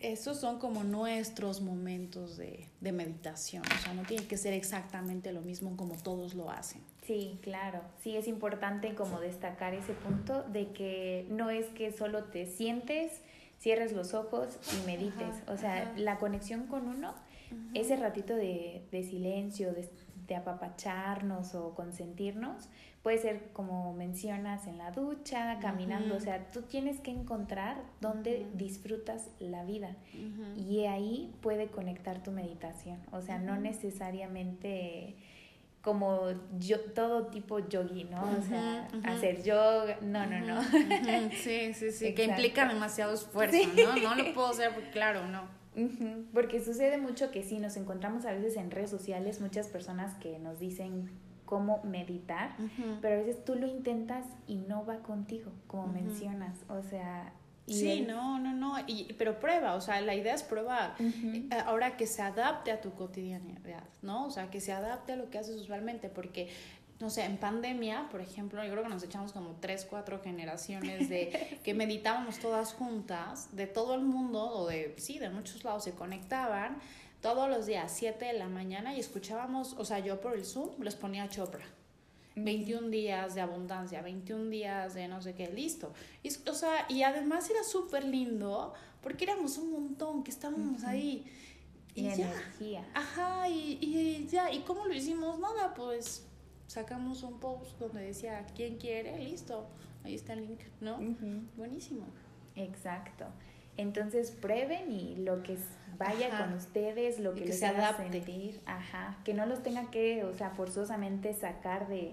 esos 0.00 0.38
son 0.38 0.58
como 0.58 0.84
nuestros 0.84 1.60
momentos 1.60 2.36
de, 2.36 2.68
de, 2.80 2.92
meditación, 2.92 3.62
o 3.64 3.82
sea, 3.82 3.94
no 3.94 4.02
tiene 4.02 4.26
que 4.26 4.36
ser 4.36 4.52
exactamente 4.52 5.32
lo 5.32 5.40
mismo 5.40 5.76
como 5.76 5.96
todos 5.96 6.34
lo 6.34 6.50
hacen. 6.50 6.82
Sí, 7.06 7.38
claro, 7.42 7.80
sí 8.02 8.16
es 8.16 8.28
importante 8.28 8.94
como 8.94 9.20
destacar 9.20 9.74
ese 9.74 9.94
punto 9.94 10.42
de 10.42 10.72
que 10.72 11.26
no 11.30 11.50
es 11.50 11.66
que 11.68 11.92
solo 11.92 12.24
te 12.24 12.46
sientes, 12.46 13.12
cierres 13.58 13.92
los 13.92 14.14
ojos 14.14 14.58
y 14.76 14.86
medites, 14.86 15.34
o 15.48 15.56
sea, 15.56 15.92
la 15.96 16.18
conexión 16.18 16.66
con 16.66 16.86
uno, 16.86 17.14
ese 17.72 17.96
ratito 17.96 18.36
de, 18.36 18.86
de 18.92 19.02
silencio, 19.02 19.72
de, 19.72 19.88
de 20.28 20.36
apapacharnos 20.36 21.54
o 21.54 21.74
consentirnos, 21.74 22.68
Puede 23.02 23.18
ser 23.18 23.42
como 23.52 23.94
mencionas 23.94 24.66
en 24.66 24.76
la 24.76 24.90
ducha, 24.90 25.58
caminando, 25.60 26.16
o 26.16 26.20
sea, 26.20 26.50
tú 26.50 26.62
tienes 26.62 27.00
que 27.00 27.12
encontrar 27.12 27.80
dónde 28.00 28.46
disfrutas 28.54 29.28
la 29.38 29.64
vida. 29.64 29.96
Y 30.56 30.84
ahí 30.84 31.32
puede 31.40 31.68
conectar 31.68 32.22
tu 32.22 32.32
meditación, 32.32 32.98
o 33.12 33.22
sea, 33.22 33.38
no 33.38 33.56
necesariamente 33.56 35.14
como 35.80 36.32
yo 36.58 36.80
todo 36.80 37.28
tipo 37.28 37.60
yogi, 37.60 38.04
¿no? 38.04 38.20
O 38.36 38.42
sea, 38.42 38.88
hacer 39.04 39.44
yoga, 39.44 39.96
no, 40.02 40.26
no, 40.26 40.40
no. 40.40 40.60
Sí, 41.32 41.72
sí, 41.72 41.92
sí, 41.92 42.14
que 42.14 42.24
implica 42.24 42.66
demasiado 42.66 43.14
esfuerzo, 43.14 43.56
¿no? 43.74 43.96
No 43.96 44.14
lo 44.16 44.34
puedo 44.34 44.48
hacer, 44.48 44.72
claro, 44.92 45.26
no. 45.28 45.57
Porque 46.32 46.60
sucede 46.62 46.98
mucho 46.98 47.30
que 47.30 47.42
sí, 47.42 47.58
nos 47.58 47.76
encontramos 47.76 48.24
a 48.24 48.32
veces 48.32 48.56
en 48.56 48.70
redes 48.70 48.90
sociales 48.90 49.40
muchas 49.40 49.68
personas 49.68 50.14
que 50.16 50.38
nos 50.38 50.58
dicen 50.58 51.10
cómo 51.44 51.82
meditar, 51.82 52.54
pero 53.00 53.16
a 53.16 53.18
veces 53.18 53.42
tú 53.44 53.54
lo 53.54 53.66
intentas 53.66 54.26
y 54.46 54.56
no 54.56 54.84
va 54.84 54.98
contigo, 54.98 55.50
como 55.66 55.86
mencionas, 55.86 56.58
o 56.68 56.82
sea... 56.82 57.32
sí, 57.66 58.04
no, 58.06 58.38
no, 58.38 58.54
no, 58.54 58.76
y, 58.86 59.12
pero 59.18 59.38
prueba, 59.40 59.74
o 59.74 59.80
sea, 59.80 60.00
la 60.00 60.14
idea 60.14 60.34
es 60.34 60.42
probar. 60.42 60.94
Eh, 61.00 61.48
ahora 61.66 61.96
que 61.96 62.06
se 62.06 62.22
adapte 62.22 62.70
a 62.70 62.80
tu 62.80 62.92
cotidianidad, 62.92 63.84
¿no? 64.02 64.26
O 64.26 64.30
sea, 64.30 64.50
que 64.50 64.60
se 64.60 64.72
adapte 64.72 65.12
a 65.12 65.16
lo 65.16 65.28
que 65.30 65.38
haces 65.38 65.56
usualmente, 65.56 66.08
porque 66.08 66.48
no 67.00 67.10
sé, 67.10 67.24
en 67.24 67.36
pandemia, 67.36 68.08
por 68.10 68.20
ejemplo, 68.20 68.64
yo 68.64 68.72
creo 68.72 68.82
que 68.82 68.88
nos 68.88 69.02
echamos 69.04 69.32
como 69.32 69.56
tres, 69.60 69.86
cuatro 69.88 70.20
generaciones 70.20 71.08
de 71.08 71.60
que 71.64 71.74
meditábamos 71.74 72.38
todas 72.38 72.72
juntas, 72.72 73.54
de 73.54 73.66
todo 73.66 73.94
el 73.94 74.02
mundo, 74.02 74.44
o 74.44 74.66
de, 74.66 74.94
sí, 74.98 75.18
de 75.18 75.30
muchos 75.30 75.62
lados 75.62 75.84
se 75.84 75.92
conectaban 75.92 76.78
todos 77.20 77.48
los 77.48 77.66
días, 77.66 77.92
7 77.94 78.24
de 78.24 78.32
la 78.32 78.48
mañana, 78.48 78.94
y 78.94 79.00
escuchábamos, 79.00 79.74
o 79.74 79.84
sea, 79.84 80.00
yo 80.00 80.20
por 80.20 80.34
el 80.34 80.44
Zoom 80.44 80.70
les 80.80 80.94
ponía 80.94 81.28
Chopra. 81.28 81.64
21 82.36 82.88
días 82.88 83.34
de 83.34 83.40
abundancia, 83.40 84.00
21 84.00 84.48
días 84.48 84.94
de 84.94 85.08
no 85.08 85.20
sé 85.20 85.34
qué, 85.34 85.48
listo. 85.48 85.92
Y, 86.22 86.30
o 86.48 86.54
sea, 86.54 86.86
y 86.88 87.02
además 87.02 87.50
era 87.50 87.64
súper 87.64 88.04
lindo 88.04 88.74
porque 89.02 89.24
éramos 89.24 89.58
un 89.58 89.72
montón 89.72 90.22
que 90.22 90.30
estábamos 90.30 90.84
ahí. 90.84 91.24
Y, 91.94 92.04
ya. 92.04 92.14
energía. 92.14 92.86
Ajá, 92.94 93.48
y, 93.48 93.78
y, 93.80 94.28
ya. 94.30 94.52
¿Y 94.52 94.60
cómo 94.60 94.86
lo 94.86 94.94
hicimos? 94.94 95.40
Nada, 95.40 95.74
pues 95.74 96.27
sacamos 96.68 97.24
un 97.24 97.40
post 97.40 97.78
donde 97.80 98.02
decía, 98.02 98.46
¿quién 98.54 98.76
quiere? 98.76 99.18
Listo. 99.18 99.66
Ahí 100.04 100.14
está 100.14 100.34
el 100.34 100.46
link, 100.46 100.60
¿no? 100.80 100.98
Buenísimo. 101.56 102.06
Exacto. 102.54 103.24
Entonces 103.76 104.30
prueben 104.30 104.92
y 104.92 105.16
lo 105.16 105.42
que 105.42 105.56
vaya 105.98 106.38
con 106.38 106.52
ustedes, 106.52 107.18
lo 107.18 107.34
que, 107.34 107.46
les 107.46 107.58
se 107.58 107.66
adapte. 107.66 108.10
sentir, 108.10 108.60
ajá, 108.66 109.18
que 109.24 109.34
no 109.34 109.46
los 109.46 109.62
tenga 109.62 109.90
que, 109.90 110.24
o 110.24 110.34
sea, 110.34 110.50
forzosamente 110.50 111.32
sacar 111.32 111.88
de, 111.88 112.12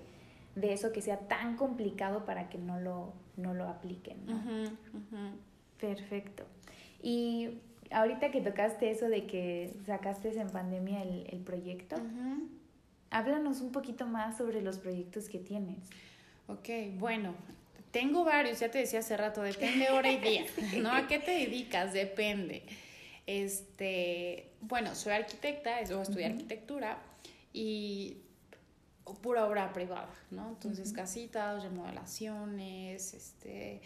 de 0.56 0.74
eso 0.74 0.92
que 0.92 1.02
sea 1.02 1.20
tan 1.28 1.58
complicado 1.58 2.26
para 2.26 2.50
que 2.50 2.58
no 2.58 2.80
lo, 2.80 3.14
no 3.38 3.54
lo 3.54 3.68
apliquen. 3.68 4.18
Perfecto. 5.80 6.44
Y 7.02 7.60
ahorita 7.92 8.32
que 8.32 8.42
tocaste 8.42 8.92
eso 8.92 9.10
de 9.10 9.26
que 9.26 9.76
sacaste 9.86 10.40
en 10.40 10.50
pandemia 10.50 11.02
el, 11.02 11.28
el 11.32 11.40
proyecto, 11.40 11.98
háblanos 13.16 13.62
un 13.62 13.72
poquito 13.72 14.06
más 14.06 14.38
sobre 14.38 14.62
los 14.62 14.78
proyectos 14.78 15.30
que 15.30 15.40
tienes. 15.40 15.78
Ok, 16.48 16.70
bueno, 16.98 17.34
tengo 17.92 18.26
varios, 18.26 18.60
ya 18.60 18.70
te 18.70 18.80
decía 18.80 19.00
hace 19.00 19.16
rato, 19.16 19.42
depende 19.42 19.90
hora 19.90 20.12
y 20.12 20.18
día, 20.18 20.46
¿no? 20.82 20.92
¿A 20.92 21.08
qué 21.08 21.20
te 21.20 21.32
dedicas? 21.32 21.94
Depende. 21.94 22.64
Este, 23.26 24.50
bueno, 24.60 24.94
soy 24.96 25.14
arquitecta, 25.14 25.80
o 25.96 26.02
estudié 26.02 26.26
arquitectura 26.26 26.98
y 27.54 28.18
pura 29.22 29.46
obra 29.46 29.72
privada, 29.72 30.14
¿no? 30.30 30.50
Entonces, 30.50 30.92
casitas, 30.92 31.64
remodelaciones, 31.64 33.14
este, 33.14 33.82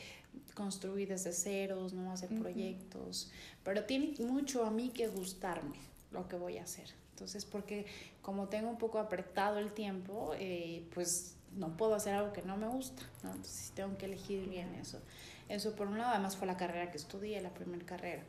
construir 0.55 1.09
desde 1.09 1.33
ceros, 1.33 1.93
¿no? 1.93 2.11
Hacer 2.11 2.29
proyectos, 2.29 3.31
pero 3.63 3.83
tiene 3.83 4.15
mucho 4.25 4.65
a 4.65 4.71
mí 4.71 4.89
que 4.89 5.07
gustarme 5.07 5.77
lo 6.11 6.27
que 6.27 6.35
voy 6.35 6.57
a 6.57 6.63
hacer. 6.63 6.89
Entonces, 7.19 7.43
porque 7.43 7.85
como 8.29 8.47
tengo 8.47 8.69
un 8.69 8.77
poco 8.77 8.99
apretado 8.99 9.57
el 9.57 9.71
tiempo, 9.71 10.33
eh, 10.37 10.87
pues 10.93 11.33
no 11.57 11.75
puedo 11.75 11.95
hacer 11.95 12.13
algo 12.13 12.31
que 12.31 12.43
no 12.43 12.57
me 12.57 12.67
gusta, 12.67 13.01
¿no? 13.23 13.31
Entonces 13.31 13.71
tengo 13.73 13.97
que 13.97 14.05
elegir 14.05 14.47
bien 14.47 14.75
eso. 14.75 14.99
Eso 15.47 15.75
por 15.75 15.87
un 15.87 15.97
lado, 15.97 16.11
además 16.11 16.37
fue 16.37 16.45
la 16.45 16.55
carrera 16.55 16.91
que 16.91 16.97
estudié, 16.97 17.41
la 17.41 17.49
primera 17.49 17.83
carrera. 17.87 18.21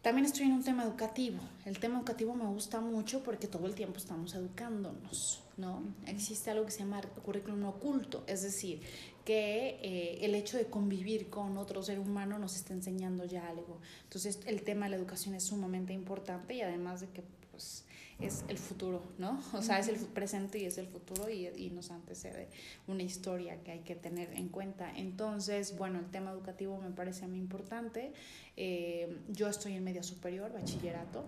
También 0.00 0.26
estoy 0.26 0.46
en 0.46 0.52
un 0.52 0.62
tema 0.62 0.84
educativo. 0.84 1.40
El 1.64 1.80
tema 1.80 1.98
educativo 1.98 2.36
me 2.36 2.44
gusta 2.44 2.80
mucho 2.80 3.24
porque 3.24 3.48
todo 3.48 3.66
el 3.66 3.74
tiempo 3.74 3.98
estamos 3.98 4.32
educándonos, 4.36 5.42
¿no? 5.56 5.82
Existe 6.06 6.52
algo 6.52 6.64
que 6.64 6.70
se 6.70 6.78
llama 6.78 7.00
currículum 7.24 7.64
oculto, 7.64 8.22
es 8.28 8.44
decir, 8.44 8.80
que 9.24 9.80
eh, 9.82 10.24
el 10.24 10.36
hecho 10.36 10.56
de 10.56 10.66
convivir 10.66 11.30
con 11.30 11.58
otro 11.58 11.82
ser 11.82 11.98
humano 11.98 12.38
nos 12.38 12.54
está 12.54 12.74
enseñando 12.74 13.24
ya 13.24 13.48
algo. 13.48 13.80
Entonces, 14.04 14.38
el 14.46 14.62
tema 14.62 14.86
de 14.86 14.90
la 14.90 14.96
educación 14.98 15.34
es 15.34 15.42
sumamente 15.42 15.92
importante 15.92 16.54
y 16.54 16.60
además 16.60 17.00
de 17.00 17.08
que 17.08 17.24
pues, 17.50 17.84
es 18.20 18.44
el 18.48 18.58
futuro, 18.58 19.02
¿no? 19.18 19.42
O 19.52 19.62
sea, 19.62 19.78
es 19.78 19.88
el 19.88 19.96
presente 19.96 20.58
y 20.58 20.64
es 20.64 20.78
el 20.78 20.86
futuro 20.86 21.28
y, 21.30 21.48
y, 21.48 21.70
nos 21.70 21.90
antecede 21.90 22.48
una 22.86 23.02
historia 23.02 23.62
que 23.62 23.72
hay 23.72 23.80
que 23.80 23.96
tener 23.96 24.32
en 24.34 24.48
cuenta. 24.48 24.90
Entonces, 24.96 25.76
bueno, 25.76 25.98
el 25.98 26.10
tema 26.10 26.30
educativo 26.30 26.78
me 26.78 26.90
parece 26.90 27.24
a 27.24 27.28
mí 27.28 27.38
importante. 27.38 28.12
Eh, 28.56 29.18
yo 29.28 29.48
estoy 29.48 29.74
en 29.74 29.84
media 29.84 30.02
superior, 30.02 30.52
bachillerato, 30.52 31.24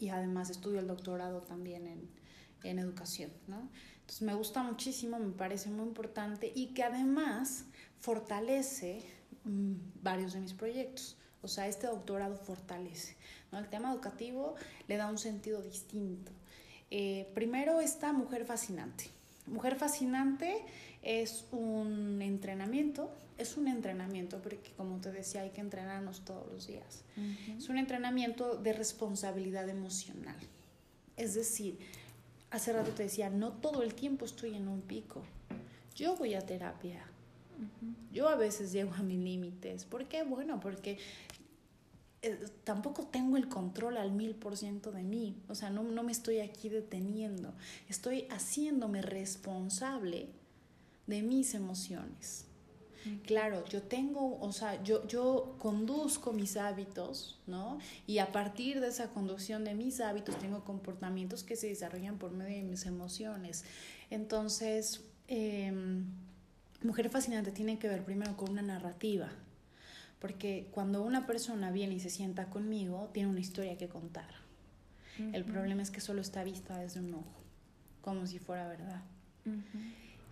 y 0.00 0.08
además 0.08 0.50
estudio 0.50 0.80
el 0.80 0.86
doctorado 0.86 1.42
también 1.42 1.86
en, 1.86 2.08
en 2.64 2.78
educación, 2.78 3.30
¿no? 3.46 3.68
Entonces 4.00 4.22
me 4.22 4.34
gusta 4.34 4.62
muchísimo, 4.62 5.18
me 5.18 5.32
parece 5.32 5.68
muy 5.68 5.86
importante 5.86 6.52
y 6.54 6.68
que 6.68 6.84
además 6.84 7.64
fortalece 8.00 9.02
mm, 9.44 9.74
varios 10.02 10.32
de 10.32 10.40
mis 10.40 10.52
proyectos. 10.52 11.16
O 11.42 11.48
sea, 11.48 11.68
este 11.68 11.86
doctorado 11.86 12.36
fortalece. 12.36 13.16
¿No? 13.56 13.64
El 13.64 13.68
tema 13.70 13.90
educativo 13.92 14.54
le 14.86 14.96
da 14.96 15.08
un 15.08 15.18
sentido 15.18 15.62
distinto. 15.62 16.30
Eh, 16.90 17.28
primero, 17.34 17.80
esta 17.80 18.12
mujer 18.12 18.44
fascinante. 18.44 19.06
Mujer 19.46 19.76
fascinante 19.76 20.62
es 21.02 21.46
un 21.52 22.20
entrenamiento, 22.20 23.10
es 23.38 23.56
un 23.56 23.68
entrenamiento, 23.68 24.40
porque 24.42 24.72
como 24.76 25.00
te 25.00 25.12
decía, 25.12 25.42
hay 25.42 25.50
que 25.50 25.60
entrenarnos 25.60 26.24
todos 26.24 26.50
los 26.52 26.66
días. 26.66 27.04
Es 27.56 27.68
un 27.68 27.78
entrenamiento 27.78 28.56
de 28.56 28.72
responsabilidad 28.72 29.68
emocional. 29.68 30.36
Es 31.16 31.34
decir, 31.34 31.78
hace 32.50 32.72
rato 32.72 32.90
te 32.90 33.04
decía, 33.04 33.30
no 33.30 33.52
todo 33.52 33.82
el 33.82 33.94
tiempo 33.94 34.24
estoy 34.24 34.54
en 34.54 34.68
un 34.68 34.80
pico. 34.80 35.22
Yo 35.94 36.16
voy 36.16 36.34
a 36.34 36.40
terapia. 36.40 37.04
Yo 38.12 38.28
a 38.28 38.34
veces 38.34 38.72
llego 38.72 38.92
a 38.94 39.02
mis 39.02 39.18
límites. 39.18 39.84
¿Por 39.84 40.06
qué? 40.06 40.24
Bueno, 40.24 40.60
porque 40.60 40.98
eh, 42.26 42.38
tampoco 42.64 43.06
tengo 43.06 43.36
el 43.36 43.48
control 43.48 43.96
al 43.96 44.12
mil 44.12 44.34
por 44.34 44.56
ciento 44.56 44.90
de 44.92 45.02
mí. 45.02 45.36
O 45.48 45.54
sea, 45.54 45.70
no, 45.70 45.82
no 45.82 46.02
me 46.02 46.12
estoy 46.12 46.40
aquí 46.40 46.68
deteniendo. 46.68 47.54
Estoy 47.88 48.26
haciéndome 48.30 49.02
responsable 49.02 50.28
de 51.06 51.22
mis 51.22 51.54
emociones. 51.54 52.46
Claro, 53.24 53.64
yo 53.66 53.82
tengo, 53.82 54.36
o 54.40 54.52
sea, 54.52 54.82
yo, 54.82 55.06
yo 55.06 55.54
conduzco 55.60 56.32
mis 56.32 56.56
hábitos, 56.56 57.38
¿no? 57.46 57.78
Y 58.04 58.18
a 58.18 58.32
partir 58.32 58.80
de 58.80 58.88
esa 58.88 59.10
conducción 59.10 59.62
de 59.62 59.74
mis 59.74 60.00
hábitos 60.00 60.36
tengo 60.40 60.64
comportamientos 60.64 61.44
que 61.44 61.54
se 61.54 61.68
desarrollan 61.68 62.18
por 62.18 62.32
medio 62.32 62.56
de 62.56 62.64
mis 62.64 62.84
emociones. 62.84 63.64
Entonces, 64.10 65.04
em, 65.28 66.04
Mujer 66.82 67.08
Fascinante 67.08 67.52
tiene 67.52 67.78
que 67.78 67.88
ver 67.88 68.04
primero 68.04 68.36
con 68.36 68.50
una 68.50 68.62
narrativa, 68.62 69.30
porque 70.20 70.68
cuando 70.72 71.02
una 71.02 71.26
persona 71.26 71.70
viene 71.70 71.94
y 71.94 72.00
se 72.00 72.10
sienta 72.10 72.46
conmigo, 72.46 73.10
tiene 73.12 73.28
una 73.28 73.40
historia 73.40 73.76
que 73.76 73.88
contar. 73.88 74.28
El 75.32 75.44
problema 75.44 75.82
es 75.82 75.90
que 75.90 76.00
solo 76.00 76.20
está 76.20 76.44
vista 76.44 76.76
desde 76.78 77.00
un 77.00 77.14
ojo, 77.14 77.40
como 78.02 78.26
si 78.26 78.38
fuera 78.38 78.68
verdad. 78.68 79.02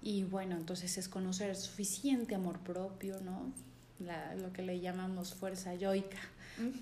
Y 0.02 0.24
bueno, 0.24 0.56
entonces 0.56 0.98
es 0.98 1.08
conocer 1.08 1.56
suficiente 1.56 2.34
amor 2.34 2.58
propio, 2.58 3.18
¿no? 3.20 3.52
La, 3.98 4.34
lo 4.34 4.52
que 4.52 4.60
le 4.62 4.80
llamamos 4.80 5.34
fuerza 5.34 5.74
yoica, 5.74 6.18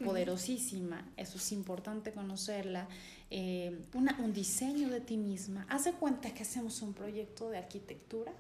poderosísima. 0.05 1.07
Eso 1.17 1.37
es 1.37 1.53
importante 1.53 2.13
conocerla. 2.13 2.89
Eh, 3.31 3.81
una, 3.95 4.19
un 4.19 4.33
diseño 4.33 4.91
de 4.91 5.01
ti 5.01 5.17
misma. 5.17 5.65
Haz 5.69 5.85
de 5.85 5.93
cuenta 5.93 6.35
que 6.35 6.43
hacemos 6.43 6.83
un 6.83 6.95
proyecto 6.95 7.51
de 7.51 7.59
arquitectura 7.59 8.33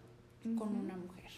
con 0.58 0.74
una 0.74 0.96
mujer, 0.96 1.30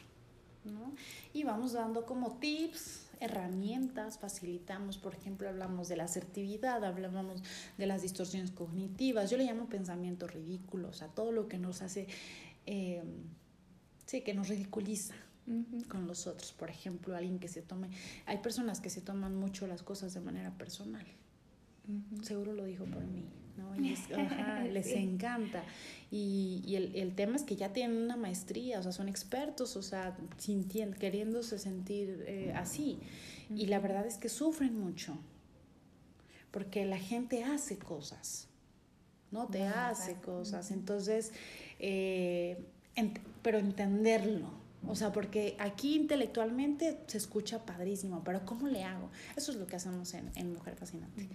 ¿no? 0.64 0.92
Y 1.34 1.44
vamos 1.44 1.74
dando 1.74 2.06
como 2.06 2.38
tips, 2.38 3.03
herramientas, 3.24 4.18
facilitamos, 4.18 4.98
por 4.98 5.14
ejemplo, 5.14 5.48
hablamos 5.48 5.88
de 5.88 5.96
la 5.96 6.04
asertividad, 6.04 6.84
hablamos 6.84 7.42
de 7.78 7.86
las 7.86 8.02
distorsiones 8.02 8.50
cognitivas, 8.50 9.30
yo 9.30 9.36
le 9.36 9.44
llamo 9.44 9.68
pensamiento 9.68 10.26
ridículo, 10.26 10.88
o 10.88 10.92
sea, 10.92 11.08
todo 11.08 11.32
lo 11.32 11.48
que 11.48 11.58
nos 11.58 11.82
hace 11.82 12.06
eh, 12.66 13.02
sí, 14.06 14.22
que 14.22 14.34
nos 14.34 14.48
ridiculiza 14.48 15.14
con 15.88 16.06
los 16.06 16.26
otros. 16.26 16.52
Por 16.52 16.70
ejemplo, 16.70 17.16
alguien 17.16 17.38
que 17.38 17.48
se 17.48 17.62
tome, 17.62 17.90
hay 18.26 18.38
personas 18.38 18.80
que 18.80 18.90
se 18.90 19.00
toman 19.00 19.36
mucho 19.36 19.66
las 19.66 19.82
cosas 19.82 20.14
de 20.14 20.20
manera 20.20 20.50
personal. 20.56 21.06
Seguro 22.22 22.54
lo 22.54 22.64
dijo 22.64 22.84
por 22.86 23.04
mí, 23.04 23.24
¿no? 23.56 23.74
Y 23.76 23.96
les 24.72 24.88
encanta. 24.88 25.64
Y, 26.10 26.62
y 26.66 26.76
el, 26.76 26.94
el, 26.94 27.14
tema 27.14 27.36
es 27.36 27.42
que 27.42 27.56
ya 27.56 27.72
tienen 27.72 27.96
una 27.96 28.16
maestría, 28.16 28.78
o 28.78 28.82
sea, 28.82 28.92
son 28.92 29.08
expertos, 29.08 29.76
o 29.76 29.82
sea, 29.82 30.16
sintiendo, 30.38 30.96
queriéndose 30.96 31.58
sentir 31.58 32.24
eh, 32.26 32.52
así. 32.54 32.98
Y 33.54 33.66
la 33.66 33.80
verdad 33.80 34.06
es 34.06 34.16
que 34.16 34.28
sufren 34.28 34.78
mucho, 34.78 35.16
porque 36.50 36.84
la 36.84 36.98
gente 36.98 37.44
hace 37.44 37.78
cosas, 37.78 38.48
¿no? 39.30 39.48
Te 39.48 39.64
hace 39.64 40.14
cosas. 40.16 40.70
Entonces, 40.70 41.32
eh, 41.78 42.64
pero 43.42 43.58
entenderlo. 43.58 44.63
O 44.86 44.94
sea, 44.94 45.12
porque 45.12 45.56
aquí 45.58 45.94
intelectualmente 45.94 46.98
se 47.06 47.18
escucha 47.18 47.64
padrísimo, 47.64 48.22
pero 48.24 48.44
¿cómo 48.44 48.68
le 48.68 48.84
hago? 48.84 49.10
Eso 49.36 49.52
es 49.52 49.58
lo 49.58 49.66
que 49.66 49.76
hacemos 49.76 50.14
en, 50.14 50.30
en 50.34 50.52
Mujer 50.52 50.76
Fascinante. 50.76 51.28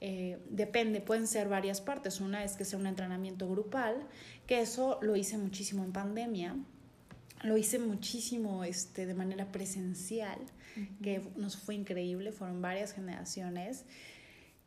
Eh, 0.00 0.38
depende, 0.50 1.00
pueden 1.00 1.26
ser 1.26 1.48
varias 1.48 1.80
partes. 1.80 2.20
Una 2.20 2.44
es 2.44 2.56
que 2.56 2.64
sea 2.64 2.78
un 2.78 2.86
entrenamiento 2.86 3.48
grupal, 3.48 4.06
que 4.46 4.60
eso 4.60 4.98
lo 5.02 5.16
hice 5.16 5.38
muchísimo 5.38 5.84
en 5.84 5.92
pandemia. 5.92 6.56
Lo 7.42 7.56
hice 7.56 7.78
muchísimo 7.78 8.64
este, 8.64 9.06
de 9.06 9.14
manera 9.14 9.52
presencial, 9.52 10.38
que 11.02 11.22
nos 11.36 11.56
fue 11.56 11.74
increíble, 11.74 12.32
fueron 12.32 12.60
varias 12.60 12.92
generaciones. 12.92 13.84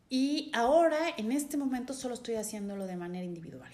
Y 0.10 0.52
ahora, 0.54 0.98
en 1.18 1.32
este 1.32 1.58
momento, 1.58 1.94
solo 1.94 2.14
estoy 2.14 2.36
haciéndolo 2.36 2.88
de 2.88 2.96
manera 2.96 3.26
individual 3.26 3.72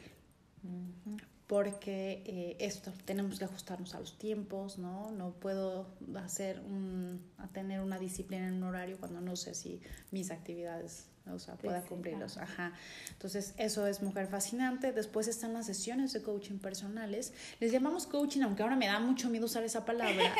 porque 1.47 2.23
eh, 2.25 2.57
esto, 2.59 2.91
tenemos 3.05 3.37
que 3.37 3.45
ajustarnos 3.45 3.93
a 3.93 3.99
los 3.99 4.17
tiempos, 4.17 4.77
¿no? 4.77 5.11
No 5.11 5.31
puedo 5.31 5.87
hacer 6.15 6.59
un, 6.59 7.21
a 7.37 7.47
tener 7.47 7.81
una 7.81 7.99
disciplina 7.99 8.47
en 8.47 8.55
un 8.55 8.63
horario 8.63 8.97
cuando 8.97 9.21
no 9.21 9.35
sé 9.35 9.53
si 9.53 9.81
mis 10.11 10.31
actividades 10.31 11.07
o 11.33 11.39
sea, 11.39 11.55
pueda 11.55 11.81
cumplirlos. 11.81 12.37
Ajá. 12.37 12.73
Entonces, 13.11 13.53
eso 13.57 13.87
es 13.87 14.01
Mujer 14.01 14.27
Fascinante. 14.27 14.91
Después 14.91 15.27
están 15.27 15.53
las 15.53 15.65
sesiones 15.65 16.13
de 16.13 16.21
coaching 16.21 16.59
personales. 16.59 17.33
Les 17.59 17.71
llamamos 17.71 18.05
coaching, 18.05 18.41
aunque 18.41 18.61
ahora 18.61 18.75
me 18.75 18.87
da 18.87 18.99
mucho 18.99 19.29
miedo 19.29 19.45
usar 19.45 19.63
esa 19.63 19.85
palabra. 19.85 20.35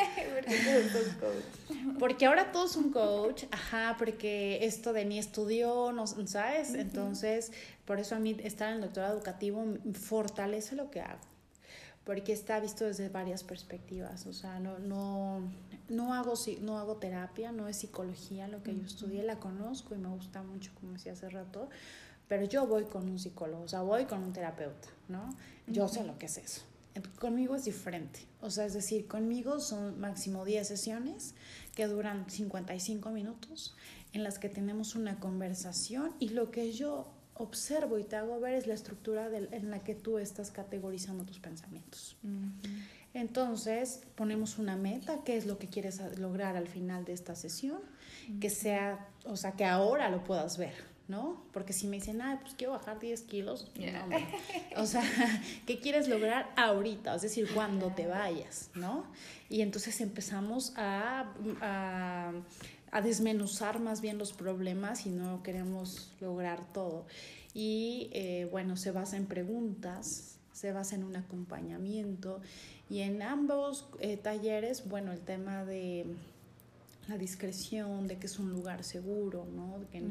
porque 1.99 2.25
ahora 2.27 2.51
todos 2.51 2.73
son 2.73 2.91
coach. 2.91 3.45
Ajá, 3.51 3.95
porque 3.97 4.59
esto 4.65 4.93
de 4.93 5.05
ni 5.05 5.17
estudió, 5.17 5.91
no, 5.91 6.05
¿sabes? 6.05 6.75
Entonces, 6.75 7.51
por 7.85 7.99
eso 7.99 8.15
a 8.15 8.19
mí 8.19 8.37
estar 8.43 8.69
en 8.69 8.75
el 8.75 8.81
doctorado 8.81 9.15
educativo 9.15 9.65
fortalece 9.93 10.75
lo 10.75 10.91
que 10.91 11.01
hago 11.01 11.19
porque 12.03 12.33
está 12.33 12.59
visto 12.59 12.85
desde 12.85 13.09
varias 13.09 13.43
perspectivas, 13.43 14.27
o 14.27 14.33
sea, 14.33 14.59
no, 14.59 14.77
no, 14.77 15.41
no, 15.89 16.13
hago, 16.13 16.33
no 16.61 16.79
hago 16.79 16.97
terapia, 16.97 17.51
no 17.51 17.67
es 17.67 17.77
psicología 17.77 18.47
lo 18.47 18.63
que 18.63 18.75
yo 18.75 18.83
estudié, 18.83 19.23
la 19.23 19.39
conozco 19.39 19.95
y 19.95 19.97
me 19.97 20.09
gusta 20.09 20.41
mucho, 20.43 20.71
como 20.79 20.93
decía 20.93 21.13
hace 21.13 21.29
rato, 21.29 21.69
pero 22.27 22.45
yo 22.45 22.65
voy 22.65 22.85
con 22.85 23.07
un 23.07 23.19
psicólogo, 23.19 23.63
o 23.63 23.67
sea, 23.67 23.81
voy 23.81 24.05
con 24.05 24.23
un 24.23 24.33
terapeuta, 24.33 24.87
¿no? 25.07 25.35
Yo 25.67 25.87
sé 25.87 26.03
lo 26.03 26.17
que 26.17 26.25
es 26.25 26.37
eso. 26.37 26.61
Conmigo 27.19 27.55
es 27.55 27.65
diferente, 27.65 28.21
o 28.41 28.49
sea, 28.49 28.65
es 28.65 28.73
decir, 28.73 29.07
conmigo 29.07 29.59
son 29.59 29.99
máximo 29.99 30.45
10 30.45 30.65
sesiones 30.65 31.35
que 31.75 31.87
duran 31.87 32.29
55 32.29 33.09
minutos 33.11 33.75
en 34.13 34.23
las 34.23 34.39
que 34.39 34.47
tenemos 34.47 34.95
una 34.95 35.19
conversación 35.19 36.13
y 36.19 36.29
lo 36.29 36.51
que 36.51 36.71
yo 36.71 37.11
observo 37.35 37.99
y 37.99 38.03
te 38.05 38.15
hago 38.15 38.39
ver 38.39 38.53
es 38.53 38.65
la 38.65 38.73
estructura 38.73 39.27
en 39.27 39.69
la 39.69 39.83
que 39.83 39.93
tú 39.93 40.17
estás 40.17 40.51
categorizando 40.51 41.25
tus 41.25 41.39
pensamientos. 41.39 42.15
Entonces, 43.15 44.01
ponemos 44.15 44.59
una 44.59 44.75
meta, 44.75 45.21
qué 45.25 45.37
es 45.37 45.47
lo 45.47 45.57
que 45.57 45.67
quieres 45.67 45.99
lograr 46.19 46.55
al 46.55 46.67
final 46.67 47.03
de 47.05 47.13
esta 47.13 47.33
sesión, 47.33 47.79
que 48.39 48.51
sea, 48.51 49.07
o 49.25 49.35
sea, 49.37 49.53
que 49.53 49.65
ahora 49.65 50.09
lo 50.09 50.23
puedas 50.23 50.57
ver, 50.57 50.75
¿no? 51.07 51.41
Porque 51.51 51.73
si 51.73 51.87
me 51.87 51.95
dicen, 51.95 52.21
ah, 52.21 52.39
pues 52.41 52.53
quiero 52.55 52.73
bajar 52.73 52.99
10 52.99 53.21
kilos, 53.23 53.71
no, 53.75 54.81
o 54.81 54.85
sea, 54.85 55.01
¿qué 55.65 55.79
quieres 55.79 56.07
lograr 56.07 56.51
ahorita? 56.55 57.15
Es 57.15 57.23
decir, 57.23 57.49
cuando 57.53 57.87
te 57.87 58.05
vayas, 58.05 58.69
¿no? 58.75 59.05
Y 59.49 59.61
entonces 59.61 60.01
empezamos 60.01 60.73
a, 60.75 61.31
a 61.61 62.33
a 62.95 63.01
desmenuzar 63.01 63.81
más 63.81 63.99
bien 63.99 64.17
los 64.17 64.31
problemas 64.31 65.05
y 65.05 65.09
no 65.09 65.43
queremos 65.43 66.13
lograr 66.21 66.61
todo. 66.71 67.05
Y 67.53 68.09
eh, 68.13 68.47
bueno, 68.49 68.77
se 68.77 68.91
basa 68.91 69.17
en 69.17 69.25
preguntas, 69.25 70.37
se 70.53 70.71
basa 70.71 70.95
en 70.95 71.03
un 71.03 71.17
acompañamiento 71.17 72.39
y 72.89 72.99
en 72.99 73.21
ambos 73.21 73.87
eh, 73.99 74.17
talleres, 74.17 74.87
bueno, 74.87 75.11
el 75.11 75.21
tema 75.21 75.65
de 75.65 76.05
la 77.07 77.17
discreción, 77.17 78.07
de 78.07 78.17
que 78.17 78.25
es 78.25 78.39
un 78.39 78.51
lugar 78.51 78.83
seguro, 78.83 79.45
¿no? 79.55 79.79
De 79.79 79.85
que 79.87 80.03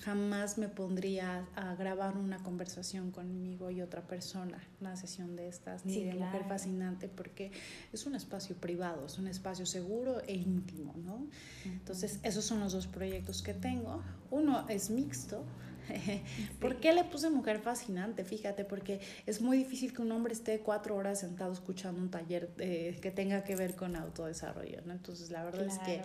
jamás 0.00 0.58
me 0.58 0.68
pondría 0.68 1.46
a 1.56 1.74
grabar 1.74 2.16
una 2.18 2.42
conversación 2.42 3.10
conmigo 3.10 3.70
y 3.70 3.80
otra 3.80 4.02
persona, 4.02 4.58
una 4.80 4.96
sesión 4.96 5.36
de 5.36 5.48
estas, 5.48 5.86
ni 5.86 6.04
de 6.04 6.14
mujer 6.14 6.44
fascinante, 6.46 7.08
porque 7.08 7.50
es 7.92 8.04
un 8.04 8.14
espacio 8.14 8.56
privado, 8.56 9.06
es 9.06 9.18
un 9.18 9.26
espacio 9.26 9.64
seguro 9.64 10.20
e 10.26 10.34
íntimo, 10.34 10.94
¿no? 11.04 11.26
Entonces, 11.64 12.20
esos 12.22 12.44
son 12.44 12.60
los 12.60 12.72
dos 12.72 12.86
proyectos 12.86 13.42
que 13.42 13.54
tengo. 13.54 14.02
Uno 14.30 14.68
es 14.68 14.90
mixto, 14.90 15.44
¿Por 16.60 16.76
qué 16.76 16.92
le 16.92 17.04
puse 17.04 17.30
mujer 17.30 17.60
fascinante? 17.60 18.24
Fíjate, 18.24 18.64
porque 18.64 19.00
es 19.26 19.40
muy 19.40 19.58
difícil 19.58 19.92
que 19.92 20.02
un 20.02 20.12
hombre 20.12 20.32
esté 20.32 20.60
cuatro 20.60 20.96
horas 20.96 21.20
sentado 21.20 21.52
escuchando 21.52 22.00
un 22.00 22.10
taller 22.10 22.50
eh, 22.58 22.98
que 23.00 23.10
tenga 23.10 23.44
que 23.44 23.56
ver 23.56 23.74
con 23.74 23.96
autodesarrollo, 23.96 24.80
¿no? 24.84 24.92
Entonces, 24.92 25.30
la 25.30 25.44
verdad 25.44 25.66
es 25.66 25.78
que 25.78 26.02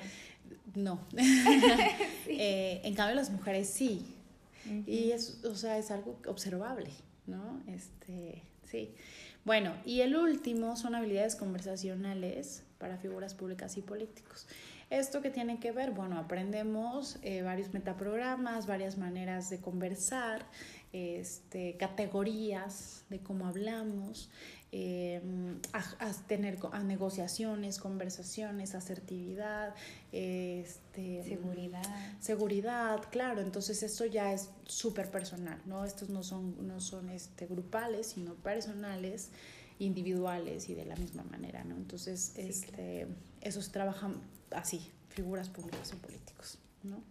no. 0.75 1.05
Eh, 2.29 2.81
en 2.83 2.93
cambio, 2.93 3.15
las 3.15 3.29
mujeres 3.29 3.69
sí. 3.69 4.13
Y 4.85 5.11
es, 5.11 5.43
o 5.45 5.55
sea, 5.55 5.77
es 5.77 5.91
algo 5.91 6.19
observable, 6.27 6.91
¿no? 7.25 7.61
Este, 7.67 8.43
sí. 8.69 8.93
Bueno, 9.47 9.71
y 9.85 10.01
el 10.01 10.17
último 10.17 10.75
son 10.75 10.93
habilidades 10.93 11.37
conversacionales 11.37 12.65
para 12.79 12.97
figuras 12.97 13.33
públicas 13.33 13.77
y 13.77 13.81
políticos. 13.81 14.45
¿Esto 14.89 15.21
que 15.21 15.29
tiene 15.29 15.57
que 15.61 15.71
ver? 15.71 15.91
Bueno, 15.91 16.17
aprendemos 16.17 17.17
eh, 17.21 17.43
varios 17.43 17.73
metaprogramas, 17.73 18.67
varias 18.67 18.97
maneras 18.97 19.49
de 19.49 19.61
conversar, 19.61 20.45
este, 20.93 21.75
categorías 21.77 23.03
de 23.09 23.19
cómo 23.19 23.47
hablamos, 23.47 24.29
eh, 24.73 25.21
a, 25.71 26.11
tener 26.27 26.57
a 26.73 26.83
negociaciones, 26.83 27.79
conversaciones, 27.79 28.75
asertividad, 28.75 29.73
este, 30.11 31.23
seguridad. 31.23 31.83
Seguridad, 32.19 33.01
claro, 33.09 33.41
entonces 33.41 33.81
esto 33.81 34.05
ya 34.05 34.33
es 34.33 34.49
súper 34.65 35.09
personal, 35.09 35.61
¿no? 35.65 35.85
Estos 35.85 36.09
no 36.09 36.21
son, 36.21 36.67
no 36.67 36.81
son 36.81 37.09
este, 37.09 37.45
grupales, 37.47 38.07
sino 38.07 38.33
personales, 38.35 39.31
individuales 39.79 40.67
y 40.69 40.73
de 40.73 40.85
la 40.85 40.95
misma 40.95 41.23
manera, 41.23 41.63
¿no? 41.63 41.75
Entonces, 41.75 42.33
este, 42.35 43.07
esos 43.41 43.71
trabajan 43.71 44.21
así, 44.51 44.91
figuras 45.09 45.49
públicas 45.49 45.93
o 45.93 45.97
políticos, 45.97 46.59
¿no? 46.83 47.01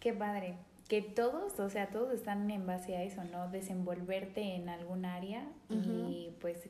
Qué 0.00 0.12
padre. 0.12 0.56
Que 0.88 1.02
todos, 1.02 1.60
o 1.60 1.68
sea, 1.68 1.90
todos 1.90 2.12
están 2.12 2.50
en 2.50 2.66
base 2.66 2.96
a 2.96 3.02
eso, 3.02 3.22
¿no? 3.24 3.50
Desenvolverte 3.50 4.54
en 4.54 4.68
algún 4.68 5.04
área 5.04 5.46
y 5.68 6.30
pues 6.40 6.68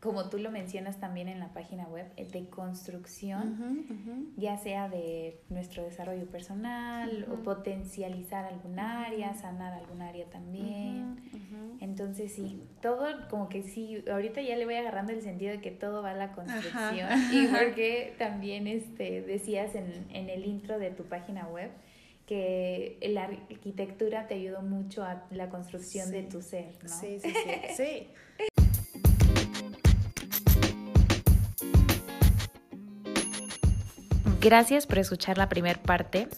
como 0.00 0.28
tú 0.28 0.38
lo 0.38 0.50
mencionas 0.50 1.00
también 1.00 1.28
en 1.28 1.40
la 1.40 1.48
página 1.48 1.84
web, 1.88 2.06
eh, 2.16 2.26
de 2.26 2.48
construcción, 2.48 4.32
ya 4.36 4.58
sea 4.58 4.88
de 4.88 5.40
nuestro 5.48 5.84
desarrollo 5.84 6.26
personal 6.26 7.26
o 7.30 7.42
potencializar 7.42 8.44
algún 8.44 8.78
área, 8.78 9.34
sanar 9.34 9.72
algún 9.72 10.02
área 10.02 10.26
también. 10.26 11.16
Entonces 11.80 12.32
sí, 12.32 12.62
todo 12.80 13.06
como 13.28 13.48
que 13.48 13.62
sí, 13.62 14.04
ahorita 14.10 14.40
ya 14.42 14.56
le 14.56 14.64
voy 14.64 14.74
agarrando 14.74 15.12
el 15.12 15.22
sentido 15.22 15.52
de 15.52 15.60
que 15.60 15.70
todo 15.70 16.02
va 16.02 16.10
a 16.10 16.14
la 16.14 16.32
construcción. 16.32 17.08
Y 17.32 17.46
porque 17.48 18.14
también 18.18 18.66
este, 18.66 19.22
decías 19.22 19.74
en, 19.74 20.06
en 20.10 20.30
el 20.30 20.44
intro 20.44 20.78
de 20.78 20.90
tu 20.90 21.04
página 21.04 21.48
web 21.48 21.70
que 22.26 22.98
la 23.10 23.24
arquitectura 23.24 24.26
te 24.26 24.34
ayudó 24.34 24.62
mucho 24.62 25.04
a 25.04 25.26
la 25.30 25.48
construcción 25.48 26.10
de 26.10 26.24
tu 26.24 26.42
ser, 26.42 26.76
¿no? 26.82 26.88
Sí, 26.88 27.18
sí, 27.20 27.30
sí. 27.30 27.74
sí. 27.76 28.08
Gracias 34.40 34.86
por 34.86 34.98
escuchar 34.98 35.38
la 35.38 35.48
primera 35.48 35.80
parte 35.82 36.28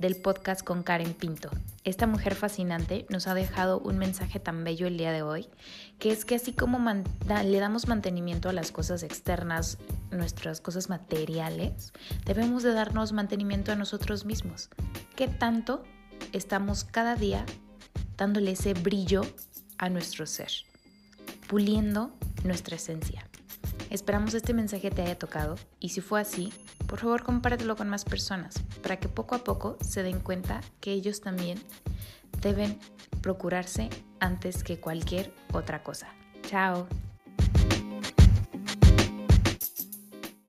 del 0.00 0.16
podcast 0.16 0.64
con 0.64 0.82
Karen 0.82 1.12
Pinto. 1.12 1.50
Esta 1.84 2.06
mujer 2.06 2.34
fascinante 2.34 3.06
nos 3.10 3.26
ha 3.26 3.34
dejado 3.34 3.78
un 3.78 3.98
mensaje 3.98 4.40
tan 4.40 4.64
bello 4.64 4.86
el 4.86 4.96
día 4.96 5.12
de 5.12 5.22
hoy, 5.22 5.46
que 5.98 6.10
es 6.10 6.24
que 6.24 6.34
así 6.34 6.52
como 6.52 6.78
le 6.80 7.60
damos 7.60 7.86
mantenimiento 7.86 8.48
a 8.48 8.54
las 8.54 8.72
cosas 8.72 9.02
externas, 9.02 9.76
nuestras 10.10 10.62
cosas 10.62 10.88
materiales, 10.88 11.92
debemos 12.24 12.62
de 12.62 12.72
darnos 12.72 13.12
mantenimiento 13.12 13.72
a 13.72 13.76
nosotros 13.76 14.24
mismos. 14.24 14.70
¿Qué 15.16 15.28
tanto 15.28 15.84
estamos 16.32 16.84
cada 16.84 17.14
día 17.14 17.44
dándole 18.16 18.52
ese 18.52 18.72
brillo 18.72 19.22
a 19.76 19.90
nuestro 19.90 20.26
ser, 20.26 20.50
puliendo 21.46 22.10
nuestra 22.42 22.76
esencia? 22.76 23.29
Esperamos 23.90 24.34
este 24.34 24.54
mensaje 24.54 24.90
te 24.90 25.02
haya 25.02 25.18
tocado 25.18 25.56
y 25.80 25.88
si 25.88 26.00
fue 26.00 26.20
así, 26.20 26.52
por 26.86 27.00
favor 27.00 27.24
compártelo 27.24 27.74
con 27.74 27.88
más 27.88 28.04
personas 28.04 28.54
para 28.82 28.98
que 28.98 29.08
poco 29.08 29.34
a 29.34 29.38
poco 29.38 29.76
se 29.80 30.04
den 30.04 30.20
cuenta 30.20 30.60
que 30.80 30.92
ellos 30.92 31.20
también 31.20 31.60
deben 32.40 32.78
procurarse 33.20 33.90
antes 34.20 34.62
que 34.62 34.78
cualquier 34.78 35.34
otra 35.52 35.82
cosa. 35.82 36.06
Chao. 36.42 36.86